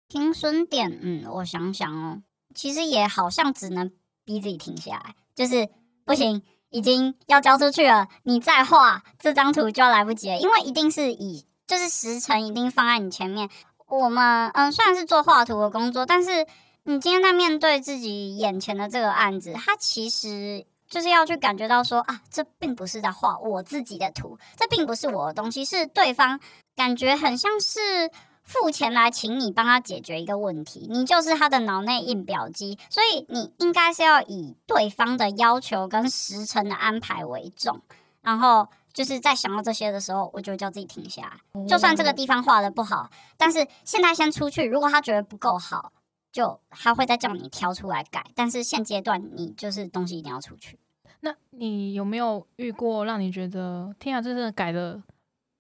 [0.08, 2.22] 停损点，嗯，我想想哦，
[2.54, 3.92] 其实也好像只能
[4.24, 5.68] 逼自己停下来，就是
[6.06, 13.50] 不行，已经要交出去了，你再画这张图就要来不及了，因为一定是以就是时辰一定放在你前面。
[13.88, 16.46] 我们嗯，虽然是做画图的工作，但是
[16.84, 26.40] 你今天在面对自己眼前的这个案子，它其实就是要去感觉到说啊，这并不是在画我自己的图，这并不是我的东西，是对方
[26.76, 28.12] 感觉很像是。
[28.46, 37.80] 付钱来请你帮他解决一个问题，你就是他的脑内印表机，所以你应该是要以对方的要求跟时辰的安排为重，
[38.22, 45.94] 然后就是在想到这些的时候，我就叫自己停下来，就算这个地方画的不好，但是现在先出去，如果他觉得不够好，
[46.34, 50.78] 就他会再叫你挑出来改，但是现阶段你就是东西一定要出去。
[51.22, 55.02] 那你有没有遇过让你觉得天啊，这真的改的？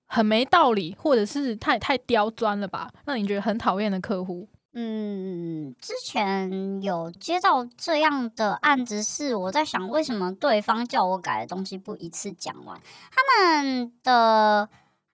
[0.05, 2.91] 很没道理，或者是太太刁钻了吧？
[3.05, 4.47] 让你觉得很讨厌的客户。
[4.73, 12.79] 嗯，之前有接到这样的案子，是我在想，为什么对方叫我改的东西不一次讲完？
[13.09, 13.21] 他
[13.61, 14.69] 们的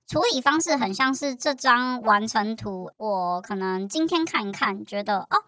[0.10, 5.44] 处理方式很像是这张完成图，我可能今天看一看，觉得哦，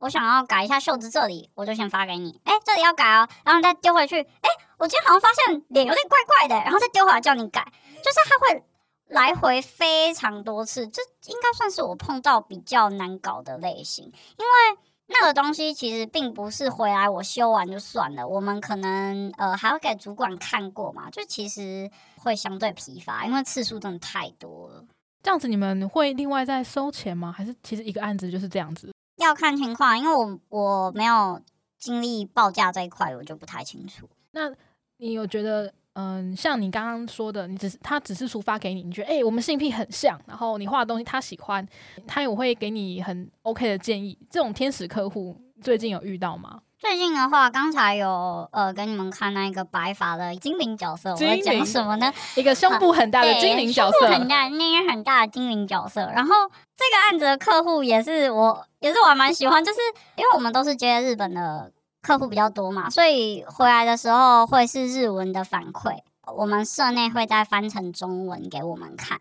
[0.00, 2.38] 我想要改一下袖子这里，我就先发给你。
[2.44, 4.20] 哎，这里要改哦，然后再丢回去。
[4.20, 7.64] 哎，我今天好像发现脸有点怪怪的，然后再丢回来叫你改，
[8.04, 8.62] 就是他会。
[9.08, 21.90] 来回非常多次，这应该算是我碰到比较难搞的类型，因为那个东西其实并不是回来我修完就算了，我们可能呃还要给主管看过嘛，就其实
[22.22, 24.84] 会相对疲乏，因为次数真的太多了。
[25.22, 27.30] 这样子你们会另外再收钱吗？
[27.30, 28.92] 还是其实一个案子就是这样子？
[29.16, 31.40] 要看情况，因为我我没有
[31.78, 34.08] 经历报价这一块，我就不太清楚。
[34.30, 34.50] 那
[34.98, 35.72] 你有觉得？
[35.94, 41.68] 嗯，像你刚刚说的，你只是他只是抒发给你，你觉得哎，我们性癖很像，然后你画的东西他喜欢，
[42.06, 44.18] 他也会给你很 OK 的建议。
[44.30, 46.62] 这种天使客户最近有遇到吗？
[46.82, 52.12] 最近的话，刚才有呃给你们看那个白发的精灵角色，我在讲什么呢？
[52.34, 56.10] 一个胸部很大的精灵角色，很大，那个很大的精灵角色。
[56.12, 56.34] 然后
[56.76, 59.78] 这个案子的客户也是我，也是我还蛮喜欢，就是
[60.16, 61.70] 因为我们都是接日本的。
[62.02, 65.96] 客户比较多嘛，所以回来的时候会是日文的反馈，
[66.34, 69.20] 我们社内会再翻成中文给我们看。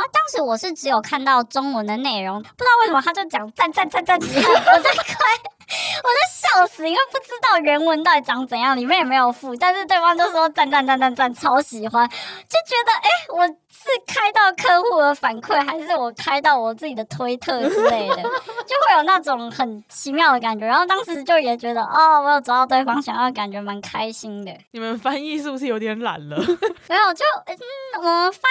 [0.00, 5.14] 然后当时我是只有看到中文的内容，不知道为什么他就讲赞赞赞赞，我在快，
[6.02, 12.14] 我在笑死，因为不知道原文到底长怎样，里面也没有附，但是对方就说赞赞赞赞赞，超喜欢，就
[12.66, 13.56] 觉得哎我。
[13.82, 18.16] 是开到客户的反馈，还是我开到我自己的推特之类的，
[18.68, 20.66] 就会有那种很奇妙的感觉。
[20.66, 24.52] 然后当时就也觉得，哦，我有找到对方想要，感觉蛮开心的。
[24.72, 26.36] 你们翻译是不是有点懒了？
[26.88, 27.56] 没有，就嗯，
[27.98, 28.42] 我们翻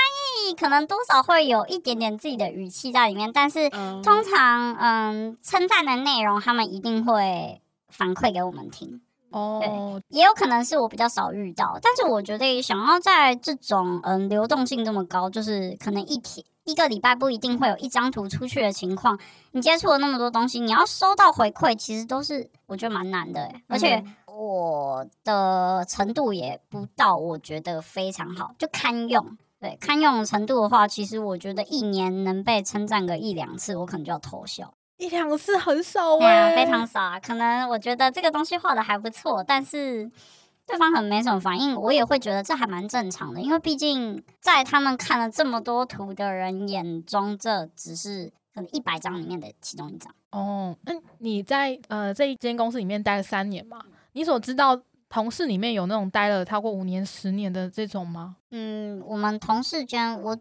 [0.48, 9.02] 译可能多少会有一点点自己的语气在里面，但是通常嗯，称赞的内容他们一定会反馈给我们听。
[9.32, 19.20] 哦，也有可能是我比较少遇到，但是我觉得想要在这种嗯流动性这么高，就是可能一天一个礼拜不一定会有一张图出去的情况，
[19.52, 29.38] 你接触了那么多东西，你要收到回馈，其实都是我觉得蛮难的，而且我的程度也不到，我觉得非常好，就堪用。
[29.60, 34.74] 对，堪用程度的话，其实我觉得一年能被称赞个一两次，我可能就要偷笑。
[35.00, 37.18] 一两次很少哎，非常少啊。
[37.20, 40.12] 可能我觉得这个东西画的还不错，但是
[40.68, 43.40] 对方可能没什么反应，我也会觉得这还蛮正常的。
[43.40, 50.14] 因为毕竟在他们看了这么多图的人眼中，这只是可能一百张里面的其中一张。
[50.32, 53.80] 哦，那，你在呃这一间公司里面待了三年嘛？
[54.12, 58.36] 你所知道同事里面有那种待了超过五年、十年的这种吗？
[58.52, 60.38] 嗯，我们同事间我。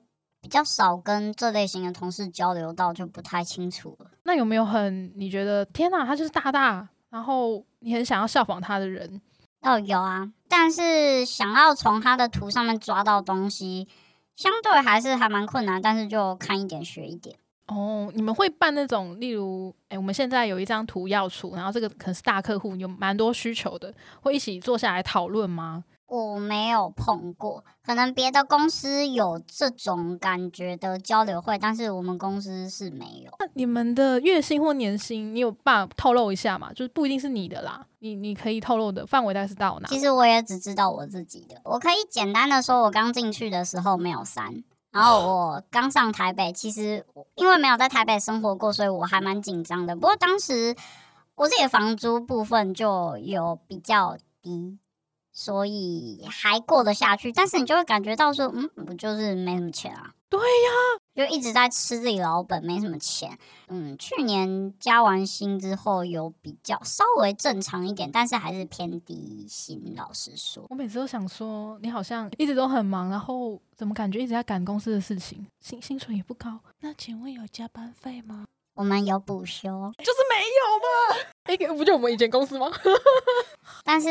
[0.48, 4.10] 比较少跟这类型的同事交流到，就不太清楚了。
[4.22, 9.20] 那有没有很你觉得天哪，他就是大大，然后你很想要效仿他的人？
[9.60, 13.86] 哦，有啊，但是想要从他的图上面抓到东西，
[14.36, 15.82] 相对还是还蛮困难。
[15.82, 17.36] 但是就看一点学一点。
[17.66, 23.92] 哦，你们会办那种，例如，哎，我们现在有一张图要出，然后这个可能是大客户，有蛮多需求的，
[24.22, 25.84] 会一起坐下来讨论吗？
[26.08, 33.30] 我没有碰过，可能别的公司有这种感觉的交流会，但是我们公司是没有。
[33.38, 36.72] 那你们的月薪或年薪，你有办法透露一下吗？
[36.72, 39.88] 就是不一定是你的啦，你你可以透露的范围大概是到哪？
[39.88, 47.04] 其实我也只知道我自己的，我可以简单的说，我刚进去的时候没有三，然后我刚上台北，其实
[47.34, 49.94] 因为没有在台北生活过，所以我还蛮紧张的。
[49.94, 50.74] 不过当时
[51.34, 54.78] 我自己的房租部分就有比较低。
[55.38, 60.10] 所以还过得下去，但是你就会感觉到说，嗯，我就是没什么钱啊？
[60.28, 60.74] 对呀，
[61.14, 63.38] 就一直在吃自己老本，没什么钱。
[63.68, 69.94] 嗯，去年加完薪之后有比较稍微正常一点，但是还是偏低薪。
[69.96, 76.58] 老实说，我每次都想说，你好像一直都很忙，然后怎么感觉一直在赶公司的事情，薪薪水也不高。
[76.80, 78.44] 那请问有加班费吗？
[78.74, 79.68] 我们有补休，
[79.98, 81.32] 就是没有嘛？
[81.48, 82.70] 哎，不就我们以前公司吗？
[83.82, 84.08] 但是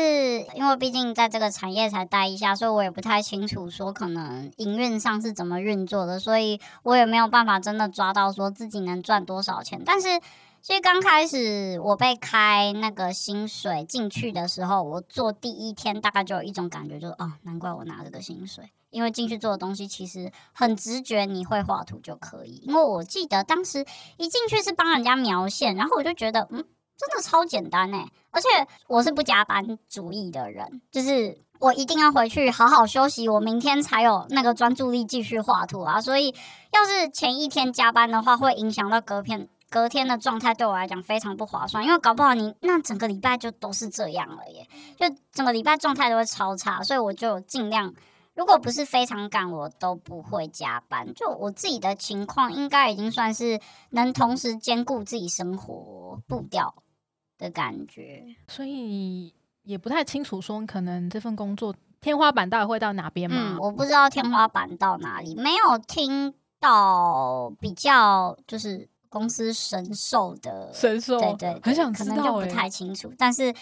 [0.56, 9.80] 因为毕竟在这个产业才待一下，所以我也不太清楚说可能营运上是怎么运作的，所以我也没有办法真的抓到说自己能赚多少钱。
[9.86, 10.18] 但是
[10.60, 18.68] 其实刚开始我被开那个薪水进去的时候，我做第一天大概就有一种感觉，就是哦，难怪我拿这个薪水。
[18.90, 22.62] 因为进去做的东西其实很直觉，你会画图就可以。
[22.66, 23.84] 因为我记得当时
[24.16, 26.64] 一进去是帮人家描线，然后我就觉得，嗯，
[26.98, 28.06] 真的超简单哎！
[28.30, 28.48] 而且
[28.88, 36.00] 我是不加班主义的人，就是我一定要回去好好休息，我明天才有那个专注力继续画图啊。
[36.00, 36.34] 所以
[36.72, 41.84] 要是前一天加班的话，会影响到隔片隔天的状态，对我来讲非常不划算。
[41.84, 44.66] 因为搞不好你那整个礼拜就都是这样了耶，
[44.98, 47.94] 就整个礼拜状态都会超差，所以我就尽量。
[48.34, 51.12] 如果不是非常赶，我都不会加班。
[51.12, 53.58] 就我自己的情况，应该已经算是
[53.90, 56.72] 能同时兼顾自己生活步调
[57.38, 58.24] 的感觉。
[58.48, 59.32] 所以
[59.62, 63.56] 也不太清楚说，可能这份工作天花板到底会到哪边吗？
[63.60, 73.10] 我不知道天花板到哪里，没有听到比较就是公司神兽的神兽，对对，很想可能就不太清楚。
[73.16, 73.54] 但是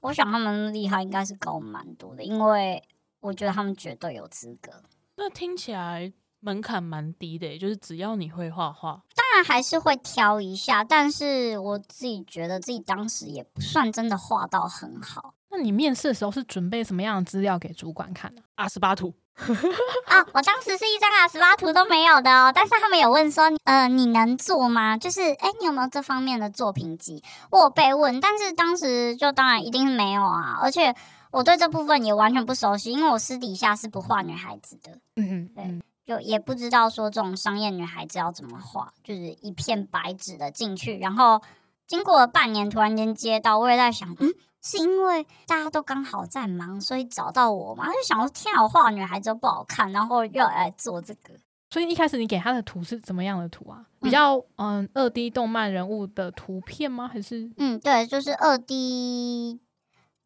[0.00, 2.82] 我想他们厉害应该是高蛮多的，因为。
[3.24, 4.70] 我觉得他们绝对有资格。
[5.16, 9.02] 那听起来门槛蛮低的，就是只要你会画画，
[9.34, 10.84] 当然还是会挑一下。
[10.84, 15.34] 但是我自己觉得自己当时也不算真的画到很好。
[15.50, 18.42] 那你面试的时候是准备什么样的资料给主管看呢？
[18.54, 19.12] 阿斯巴图
[20.06, 22.52] 啊，我当时是一张阿斯巴图都没有的哦。
[22.54, 24.96] 但是他们有问说，呃，你能做吗？
[24.96, 27.20] 就是，哎，你有没有这方面的作品集？
[27.50, 30.94] 我被问，但是当时就当然一定是没有啊，而且。
[31.34, 41.40] 我对这部分也完全不熟悉，因为我私底下是不画女孩子的，嗯嗯，对，就也不知道说这种商业女孩子要怎么画，就是一片白纸的进去，然后
[41.86, 44.30] 经过了半年，突然间接到，我也在想，嗯，
[44.62, 47.86] 是因为大家都刚好在忙，所以找到我嘛？
[47.86, 51.34] 就想说，天啊，我画女孩子不好看，然后又来做这个，
[51.70, 53.84] 所以一开始你给他的图是怎么样的图啊？
[54.00, 57.08] 比较嗯二 D 动漫人物的图片吗？
[57.08, 59.58] 还是嗯对，就是二 D。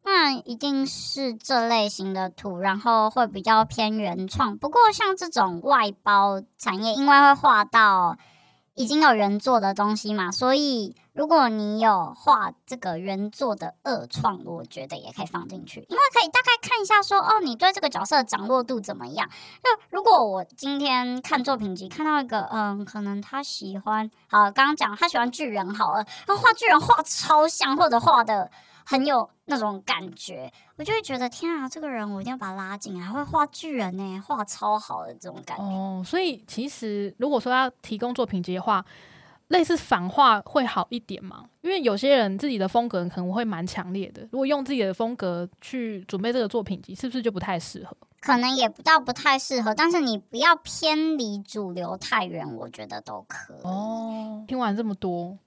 [0.03, 4.57] 那一定是这类型的图，然后会比较偏原创。
[4.57, 8.17] 不过像这种外包产业，因为会画到
[8.73, 19.29] 已经有原作的东西嘛，所以如果你有画这个原作的二创，我觉得也可以放进去，因为可以大概看一下说，哦，你对这个角色的掌握度怎么样？
[19.61, 28.49] 就如果我今天看作品集看到一个，嗯，可能他喜欢，好，刚刚讲他喜欢巨人，好了，然后画巨人画超像，或者画的。
[28.89, 35.63] 很有那种感觉，我就会觉得天啊，这个人我一定要把他拉进来，会画巨人呢，画超好的这种感觉。
[35.63, 38.83] 哦，所以其实如果说要提供作品集的话，
[39.49, 41.45] 类似反画会好一点嘛？
[41.61, 47.95] 因为有些人自己的风格可能会蛮强烈的，如果用自己的风格去准备这个作品集，是不是就不太适合？
[48.21, 53.61] 可能也不到不太适合，但是你不要偏离主流太远，我觉得都可以。
[53.61, 55.37] 哦，听完这么多，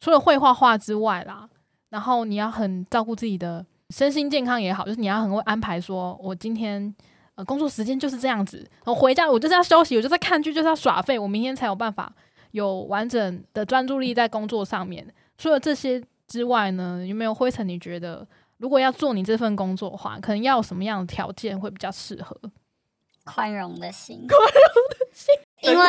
[0.00, 1.48] 除了会画画之外啦。
[1.90, 6.94] 然后你要很照顾自己的身心健康也好，就是你要很会安排，说我今天
[7.34, 12.12] 呃工作时间就是这样子，我回家我就是要休息，我就在看剧，就是要耍废，我明天才有办法
[12.50, 15.06] 有完整的专注力在工作上面。
[15.36, 17.66] 除了这些之外呢，有没有灰尘？
[17.66, 18.26] 你觉得
[18.58, 22.36] 如果要做你这份工作的话，可能要什么样的条件会比较适合？
[23.24, 25.86] 宽容的心，宽容的心，因为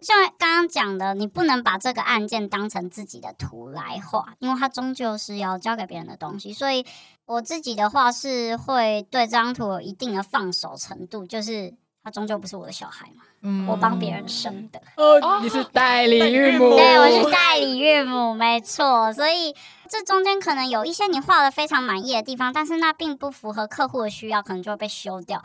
[0.00, 6.52] 像刚刚讲的，你不能把这个案件当成自己的图来画，因为它终究是要交给别人的东西。
[6.52, 6.86] 所以
[7.26, 14.80] 我自己的话是会对这张图有一定的放手程度，就是它终究不是我的小孩嘛，嗯，我帮别人生的。
[14.96, 19.12] 哦，你是代理孕母，对，我是代理孕母，没错。
[19.12, 19.54] 所以
[19.88, 25.42] 这中间可能有一些你画的非常满意的地方，但是那并不符合客户的需要，可能就会被修掉。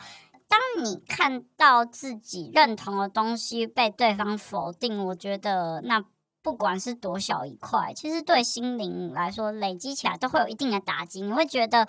[0.54, 6.04] 当你看到自己认同的东西被对方否定，我觉得那
[6.42, 11.22] 不管是多小一块，其实对心灵来说累积起来都会有一定的打击。
[11.22, 11.84] 你会觉得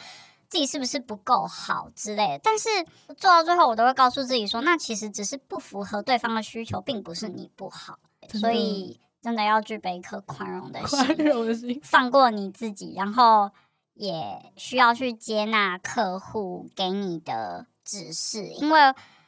[0.49, 2.39] 自己是不是不够好之类的。
[2.41, 2.68] 但是
[3.16, 7.99] 做到最后，我都会告诉自己说，那其实只是不符合对方的需求，并不是你不好。
[8.34, 13.51] 所以真的要具备一颗宽容的心，宽容的心，放过你自己，然后
[13.93, 17.68] 也需要去接纳客户给你的。
[17.86, 18.79] 指示，因为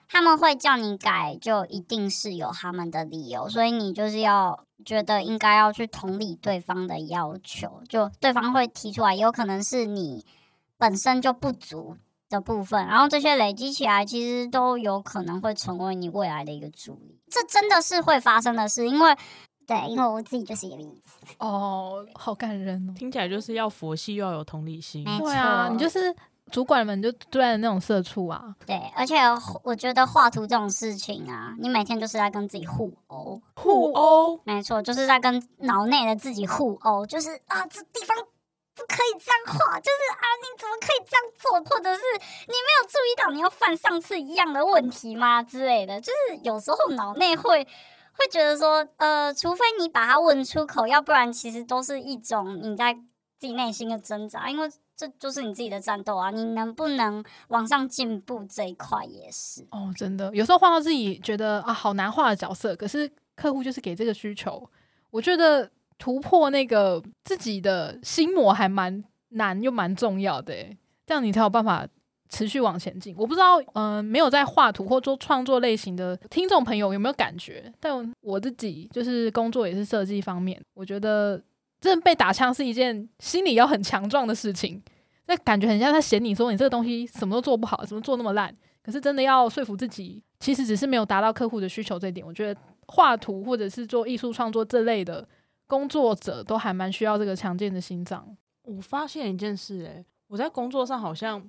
[0.10, 10.26] 他们会叫你改，就一定是有他们的理由，所以你就是要觉得应该要去同理对方的要求，就对方会提出来，有可能是你
[10.78, 11.95] 本身就不足
[12.30, 17.20] 的部分，然后这些累积起来，其实都有可能会成为你未来的一个助力。
[17.30, 19.16] 这真的是会发生的事，因为
[19.66, 21.36] 对，因为我自己就是一个例子。
[21.39, 22.93] 哦，好感人哦。
[22.95, 25.03] 听起来就是要佛系又要有同理心。
[25.03, 26.16] 对啊，你就是
[26.52, 28.56] 主管们就对待那种社畜啊。
[28.66, 29.16] 对，而且
[29.64, 33.41] 我觉得画图这种事情啊，你每天就是在跟自己互殴。
[33.56, 38.16] 互殴，没错，就是在跟脑内的自己互殴，就是啊，这地方
[38.74, 42.02] 不可以这样画，就是啊，你怎么可以这样做，或者是
[42.48, 59.62] 你没有注意到你要犯上次一样的问题吗之类的，就是有时候脑内会会觉得说，呃，除非你把它问出口，要不然其实都是一种你在自己内心的挣扎，因为这就是你自己的战斗啊，你能不能往上进步这一块也是。
[59.70, 64.68] 哦，真的，有时候画到自己觉得啊好难画的角色，可是客户就是给这个需求，
[65.12, 65.70] 我觉得
[66.00, 70.54] 突破那个自己的心魔还蛮难又蛮重要的，
[71.06, 71.88] 这样你才有办法
[72.30, 73.16] 持续往前进。
[73.18, 77.72] 我不知道，嗯、没有在画图或做创作类型的听众朋友有没有感觉？
[77.80, 81.39] 但我自己就是工作也是设计方面，我觉得
[81.80, 84.82] 真的被打枪是一件心理要很强壮的事情。
[85.28, 88.56] 那感觉很像他嫌你说你这个东西什么都做不好，怎么做那么烂。
[88.82, 92.26] 可是真的要说服自己，其实只是没有达到客户的需求这一点。
[92.26, 95.28] 我觉得画图或者是做艺术创作这类的
[95.68, 98.26] 工作者，都还蛮需要这个强健的心脏。
[98.64, 101.44] 我发现一件事、欸，我在工作上好像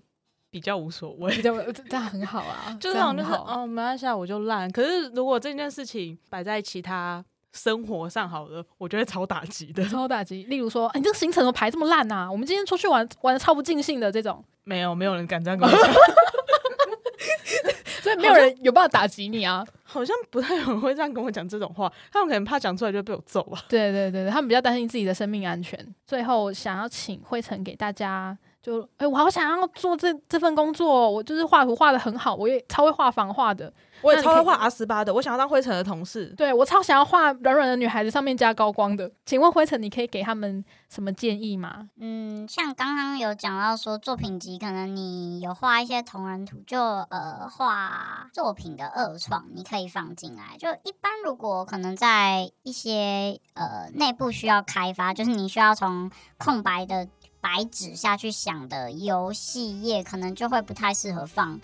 [0.50, 3.32] 比较无所谓，比较这这样很好啊，就是这那种就是。
[3.32, 4.68] 哦，没关系啊，我就烂。
[4.72, 9.84] 可是如果这件事情摆在其他生活上好了， 我觉得超打击的。
[9.88, 15.92] 超打击，例如说，哎你这个行程怎么排这么烂呐、我们今天出去玩玩的超不尽兴的这种，没有，没有人敢这样跟我讲，
[18.02, 19.64] 所以没有人有办法打击你啊。
[19.90, 21.90] 好像不太有人会这样跟我讲这种话。
[22.12, 23.64] 他们可能怕讲出来就被我揍吧。
[23.70, 25.78] 对对对对，他们比较担心自己的生命安全。
[26.06, 28.36] 最后想要请灰尘给大家，
[28.68, 36.26] 就哎、我好想要做这这份工作哦，我就是画图画的很好，我也超会画房画的，我也超会画 R 十八的，我想要当灰尘的同事。
[36.36, 39.10] 对我超想要画软软的女孩子上面加高光的。
[39.24, 41.88] 请问灰尘，你可以给他们什么建议吗？
[41.98, 50.58] 嗯，像刚刚有讲到说作品集，可能你有画一些同人图，就呃画作品的二创，你可以放进来。
[50.58, 57.08] 就一般如果可能在一些呃内部需要开发，就是你需要从空白的
[57.40, 61.60] 白纸下去想的游戏页，可能就会不太适合放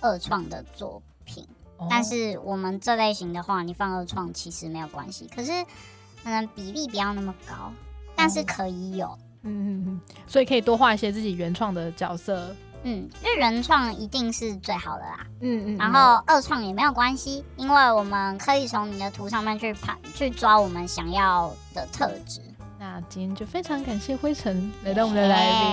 [0.00, 1.46] 二创的作品。
[1.90, 5.50] 但哦是我们这类型的话，你放二创其实没有关系，可是
[6.22, 7.72] 可能比例不要那么高，
[8.14, 9.18] 但是可以有。
[9.44, 12.54] 嗯嗯嗯，所以可以多画一些自己原创的角色。
[12.84, 22.40] 嗯，因为原创一定是最好的啦，嗯嗯，然后二创也没有关系，因为我们可以从你的图上面去判去抓我们想要的特质。
[22.94, 25.70] 那今天就非常感谢灰尘来到我们的来宾，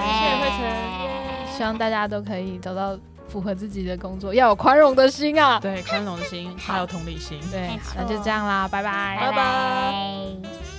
[0.00, 2.96] 谢谢灰尘希望大家都可以找到
[3.28, 5.58] 符合自己的工作，要有宽容的心啊。
[5.58, 7.40] 对，宽容的心还有同理心。
[7.50, 9.30] 对那就这样啦，拜拜，拜。
[9.32, 10.71] 拜拜